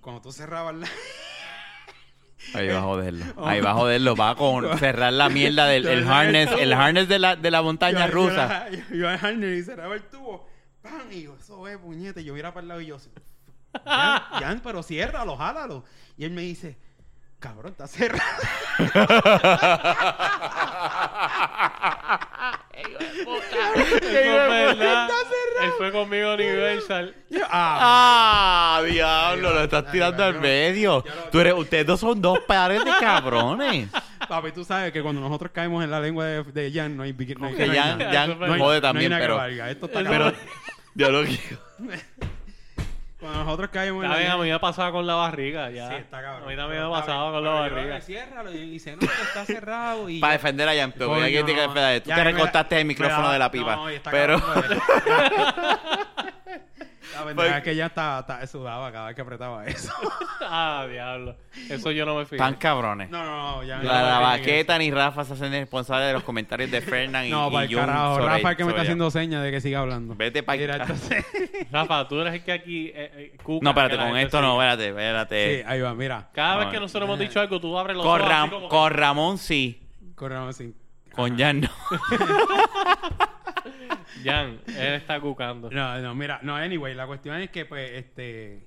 [0.00, 0.86] cuando tú cerrabas la.
[2.54, 3.24] Ahí va a joderlo.
[3.46, 4.14] Ahí va a joderlo.
[4.16, 7.62] Va a con cerrar la mierda del el harness, el harness de la, de la
[7.62, 8.68] montaña yo- rusa.
[8.70, 10.46] Yo, yo, yo al harness y cerraba el tubo.
[10.82, 11.10] ¡Pam!
[11.10, 12.22] Y yo, eso es puñete.
[12.24, 12.96] Yo mira para el lado y yo.
[13.84, 15.84] Jan, Jan, pero ciérralo, jálalo.
[16.16, 16.78] Y él me dice.
[17.38, 18.22] Cabrón, está cerrado.
[22.72, 23.38] Eso
[24.08, 25.08] es verdad.
[25.62, 27.14] Él fue conmigo a Universal.
[27.50, 29.52] Ah, ¡Ah, diablo!
[29.54, 31.04] Lo estás tirando al medio.
[31.30, 33.88] Tú eres, ustedes dos son dos pares de cabrones.
[34.28, 37.12] papi, tú sabes que cuando nosotros caemos en la lengua de, de Jan, no hay,
[37.12, 38.00] no hay, Que Jan.
[38.00, 39.36] Jan No hay- jode no hay también, pero...
[39.36, 39.70] valga.
[39.70, 40.34] Esto está Pero- cabrón.
[40.94, 41.22] Yo lo
[43.22, 45.90] Cuando nosotros caemos en Está la bien, a mí me pasaba con la barriga ya.
[45.90, 46.42] Sí, está cabrón.
[46.42, 47.96] A mí también me pasaba con la barriga.
[47.98, 48.52] "Eh, Ciérralo.
[48.52, 50.08] Y dice, no, que está cerrado.
[50.08, 51.08] Y Para defender a Jan, tú
[52.04, 53.76] te recortaste el micrófono de la pipa.
[53.76, 54.42] No, y está pero...
[57.12, 57.36] pues.
[57.36, 59.92] La verdad es que ya está, está- sudaba cada vez que apretaba eso.
[60.54, 61.36] Ah, diablo.
[61.70, 62.36] Eso yo no me fijé.
[62.36, 63.08] Tan cabrones.
[63.08, 63.62] No, no, no.
[63.64, 66.80] Ya, La, no la me baqueta ni Rafa se hacen responsables de los comentarios de
[66.82, 68.18] Fernán y, No, y para el carajo.
[68.18, 70.14] Rafa es el que me está haciendo señas de que siga hablando.
[70.16, 71.24] Vete para entonces...
[71.72, 72.88] Rafa, tú eres el que aquí.
[72.88, 72.92] eh,
[73.34, 74.48] eh, cuca, No, espérate, con esto sigue.
[74.48, 75.64] no, espérate, Sí, espérate.
[75.66, 76.28] ahí va, mira.
[76.34, 78.30] Cada vez que nosotros hemos dicho algo, tú abres los Con, ojos.
[78.30, 79.82] Ram- así como que- con Ramón sí,
[81.14, 81.68] con Jan no.
[84.24, 85.70] Jan, él está cucando.
[85.70, 88.66] No, no, mira, no, anyway, la cuestión es que, pues, este.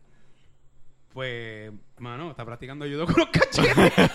[1.14, 4.12] Pues, mano, está practicando ayudo con los cachetes.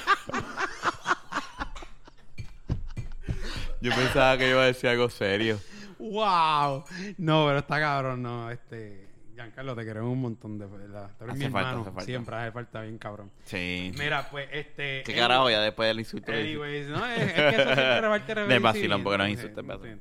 [3.80, 5.58] Yo pensaba que iba a decir algo serio.
[5.98, 6.84] ¡Wow!
[7.18, 9.08] No, pero está cabrón, no, este.
[9.34, 11.10] Giancarlo, te queremos un montón de verdad.
[11.16, 11.80] Tú eres Hace mi falta, hermano.
[11.82, 12.04] hace falta.
[12.04, 13.30] Siempre hace falta bien cabrón.
[13.44, 13.90] Sí.
[13.98, 15.02] Mira, pues, este.
[15.02, 16.30] ¿Qué anyway- carajo ya después del insulto?
[16.32, 19.66] Anyways, no, es, es que eso siempre parte de vacilón, porque no es insulto, es
[19.66, 20.00] vacilón.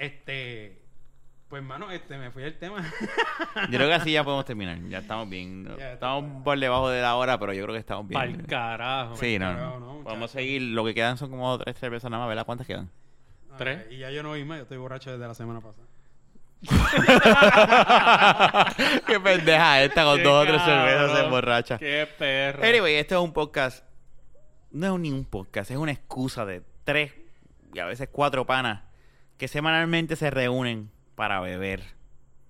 [0.00, 0.80] Este.
[1.48, 2.82] Pues, mano, este, me fui del tema.
[3.70, 4.78] Yo creo que así ya podemos terminar.
[4.88, 5.64] Ya estamos bien.
[5.64, 5.76] ¿no?
[5.78, 8.18] Ya, estamos por debajo de la hora, pero yo creo que estamos bien.
[8.18, 9.16] Pa'l carajo.
[9.16, 10.00] Sí, no, carajo, no.
[10.04, 10.62] Podemos seguir.
[10.62, 12.46] Lo que quedan son como tres cervezas nada más, ¿verdad?
[12.46, 12.88] ¿Cuántas quedan?
[13.58, 13.84] Tres.
[13.90, 15.86] Y ya yo no voy más, yo estoy borracho desde la semana pasada.
[19.06, 21.76] Qué pendeja esta con Qué dos o tres cervezas en borracha.
[21.78, 22.64] Qué perro.
[22.64, 23.84] Anyway, este es un podcast.
[24.70, 27.12] No es ni un podcast, es una excusa de tres
[27.74, 28.89] y a veces cuatro panas
[29.40, 31.82] que semanalmente se reúnen para beber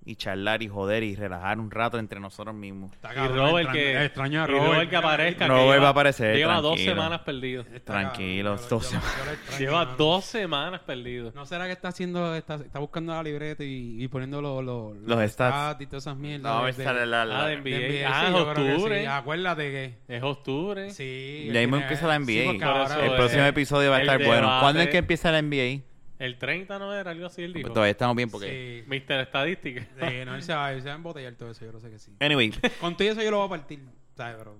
[0.02, 2.90] y charlar y joder y relajar un rato entre nosotros mismos.
[2.94, 4.90] Está Y cabrón, Robert que, extraño a y Robert.
[4.90, 5.44] Que aparezca.
[5.44, 7.64] que Robert lleva- va a aparecer, Lleva dos semanas perdido.
[7.84, 9.14] Tranquilo, dos semanas.
[9.52, 11.30] lo Lleva dos semanas perdido.
[11.34, 14.96] ¿No será que está haciendo, está, está buscando la libreta y, y poniendo los, los,
[14.96, 15.80] Los stats.
[15.82, 16.50] y todas esas mierdas?
[16.50, 17.60] No, a ver de- la, la- Ah, de de
[18.02, 18.08] NBA.
[18.08, 19.00] Ah, sí, que octubre.
[19.00, 19.06] sí.
[19.06, 19.98] Acuérdate que...
[20.16, 20.90] Es octubre.
[20.90, 21.50] Sí.
[21.52, 22.84] Ya mismo tiene- empieza la NBA.
[22.86, 24.58] eso el próximo episodio va a estar bueno.
[24.60, 25.82] ¿Cuándo es que empieza la NBA?
[26.20, 27.68] El 30 no era algo así, él dijo.
[27.68, 28.82] Pues todavía estamos bien porque...
[28.84, 28.90] Sí.
[28.90, 29.80] Mister Estadística.
[29.80, 31.90] Sí, no, él se va, él se va a embotellar todo eso, yo lo sé
[31.90, 32.14] que sí.
[32.20, 33.80] Anyway, Con todo eso yo lo voy a partir,
[34.14, 34.58] ¿sabes, bro?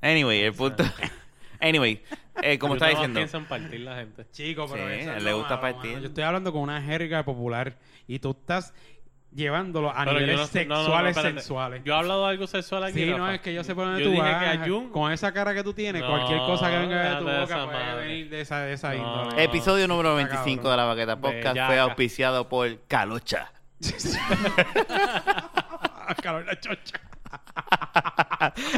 [0.00, 0.84] anyway, el punto...
[1.60, 2.02] Anyway,
[2.42, 3.20] eh, como estaba diciendo...
[3.20, 4.26] pienso en partir la gente.
[4.32, 5.98] Chico, pero Sí, eso a es él le gusta partir.
[6.00, 8.74] Yo estoy hablando con una jerga popular y tú estás
[9.34, 11.82] llevándolo a Pero yo niveles no sé- no, no, no, sexuales espérate.
[11.84, 13.00] Yo he hablado de algo sexual aquí.
[13.00, 13.34] Sí, no, Rafa.
[13.34, 14.42] es que yo sé por dónde Yo tú dije vas.
[14.42, 17.18] que a Jun- Con esa cara que tú tienes, No, cualquier cosa que venga de
[17.18, 18.06] tu de boca esa puede madre.
[18.06, 19.22] venir de esa, de esa No.
[19.24, 19.44] índole.
[19.44, 20.72] Episodio número Está 25 cabrón.
[20.72, 23.50] de La Baqueta Podcast fue auspiciado por Calocha.
[26.22, 27.00] Carolina Chocha.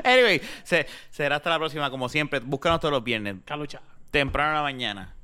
[0.05, 2.41] anyway, se- será hasta la próxima, como siempre.
[2.41, 3.81] Búscanos todos los viernes, Calucha.
[4.11, 5.15] temprano en la mañana.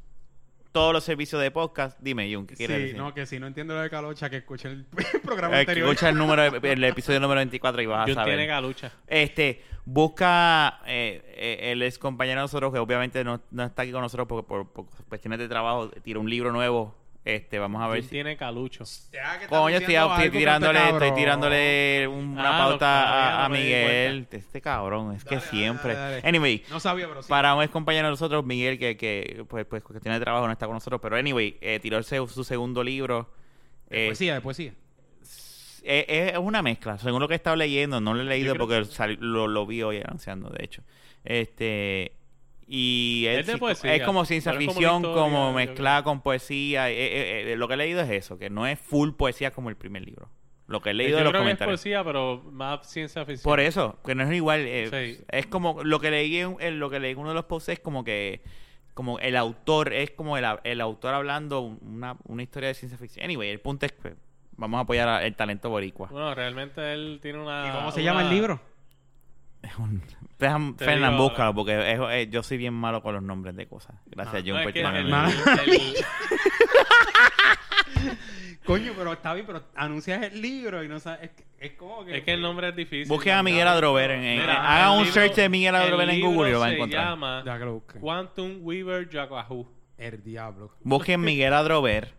[0.72, 1.98] Todos los servicios de podcast.
[2.00, 2.96] Dime, Jun, ¿qué quieres Sí, decir?
[2.96, 4.86] no, que si no entiendo lo de Calocha, que escuche el
[5.22, 5.88] programa Eh, anterior.
[5.88, 8.34] escucha el, número, el episodio número 24 y vas a Jun saber.
[8.36, 8.90] tiene calucha.
[9.06, 13.92] Este, busca eh, eh, el ex compañero de nosotros, que obviamente no, no está aquí
[13.92, 16.94] con nosotros porque por, por cuestiones de trabajo, tira un libro nuevo.
[17.24, 18.08] Este, vamos a ver si.
[18.08, 18.82] tiene calucho.
[19.12, 24.26] Que Coño, estoy, estoy tirándole, canto, estoy tirándole una Ah, pauta a, Miguel.
[24.32, 25.94] Este cabrón, es que Dale, siempre.
[25.94, 26.28] dale, dale.
[26.28, 27.28] Anyway, No sabía, pero sí.
[27.28, 30.52] para un ex compañero de nosotros, Miguel, que, que pues, pues cuestiones de trabajo no
[30.52, 33.30] está con nosotros, pero anyway, eh, tiró se- su segundo libro.
[33.88, 34.72] De Eh, poesía, de poesía.
[35.84, 38.56] eh, es, es una mezcla, según lo que he estado leyendo, no lo he leído
[38.56, 38.84] porque
[39.20, 40.82] lo, lo vi hoy anunciando, de hecho.
[41.24, 42.12] Este
[42.74, 46.22] y Es de sí- poesía, es como ciencia es como ficción, como yo mezclada con
[46.22, 46.88] poesía.
[46.88, 49.68] eh, eh, eh, lo que he leído es eso, que no es full poesía como
[49.68, 50.30] el primer libro.
[50.68, 51.80] Lo que he leído de Yo los creo que es comentarios.
[51.80, 53.44] poesía, pero más ciencia ficción.
[53.44, 54.60] Por eso, que no es igual.
[54.66, 55.22] eh, Sí.
[55.28, 57.68] Es como lo que leí en, en lo que leí en uno de los posts
[57.68, 58.40] es como que
[58.94, 63.24] como el autor es como el, el autor hablando una, una historia de ciencia ficción.
[63.24, 64.14] Anyway, el punto es que
[64.56, 66.08] vamos a apoyar a- el talento boricua.
[66.10, 67.68] Bueno, realmente él tiene una...
[67.68, 68.60] ¿Y cómo se una- llama el libro?
[69.62, 70.02] Es un-
[70.42, 73.96] Dejan- Fernan, búscalo porque es- eh, yo soy bien malo con los nombres de cosas.
[74.06, 75.32] Gracias, Ah, John, No, por es que tirarme el- el Hermano.
[75.32, 75.76] nombre.
[75.76, 75.94] el-
[78.64, 81.22] Coño, pero está bien, pero anuncias el libro y no sabes.
[81.24, 82.18] Es, que- es como que.
[82.18, 83.08] es que el nombre es difícil.
[83.08, 84.12] Busquen a Miguel Adrover.
[84.12, 86.60] En, en- Mira, hagan el un libro- search de Miguel Adrover en Google y lo
[86.60, 87.04] van a encontrar.
[87.04, 88.00] Se llama Ya que lo busquen.
[88.00, 89.66] Quantum Weaver Yahoo.
[89.98, 90.72] El diablo.
[90.82, 92.14] Busquen Miguel Adrover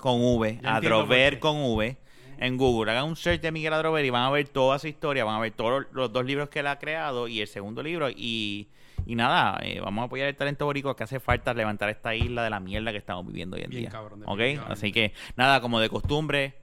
[0.00, 1.96] con V, Adrover con V
[2.38, 2.90] en Google.
[2.92, 5.40] Hagan un search de Miguel Adrover y van a ver toda su historia, van a
[5.40, 8.68] ver todos los, los dos libros que él ha creado y el segundo libro y,
[9.06, 12.42] y nada, eh, vamos a apoyar el talento boricua que hace falta levantar esta isla
[12.44, 13.90] de la mierda que estamos viviendo hoy en Bien día.
[13.90, 14.36] cabrón, ¿Ok?
[14.38, 14.72] definitivamente.
[14.72, 16.54] Así que nada, como de costumbre,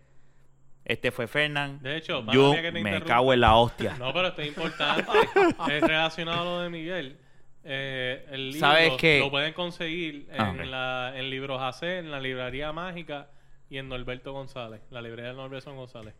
[0.85, 1.79] este fue Fernán.
[1.81, 3.05] De hecho, yo que te me interrumpa.
[3.07, 3.95] cago en la hostia.
[3.97, 5.11] No, pero esto es importante.
[5.71, 7.17] es relacionado a lo de Miguel.
[7.63, 9.19] Eh, el libro ¿Sabes qué?
[9.19, 13.29] lo pueden conseguir en, Ah, la, en Libros AC, en la Librería Mágica
[13.73, 16.13] y en Norberto González, la librería de Norberto González.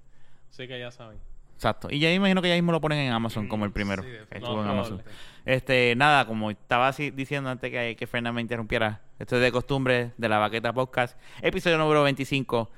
[0.50, 1.18] Así que ya saben.
[1.56, 1.88] Exacto.
[1.92, 4.02] Y ya imagino que ya mismo lo ponen en Amazon como el primero.
[4.04, 4.48] sí, que definitivamente.
[4.50, 5.04] estuvo en No, Amazon.
[5.46, 9.52] Este, nada, como estaba así diciendo antes que, que Fernán me interrumpiera, esto es de
[9.52, 12.70] costumbre de la Baqueta Podcast, episodio número 25.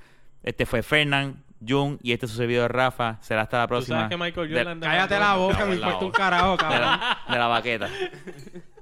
[0.44, 3.18] Este fue Fernán, Jun y este es su servidor Rafa.
[3.22, 4.10] Será hasta la Tú sabes próxima.
[4.10, 4.80] que Michael de- Jordan...
[4.82, 6.82] Cállate la boca, me importa un carajo, de cabrón.
[6.82, 7.90] la, de la baqueta.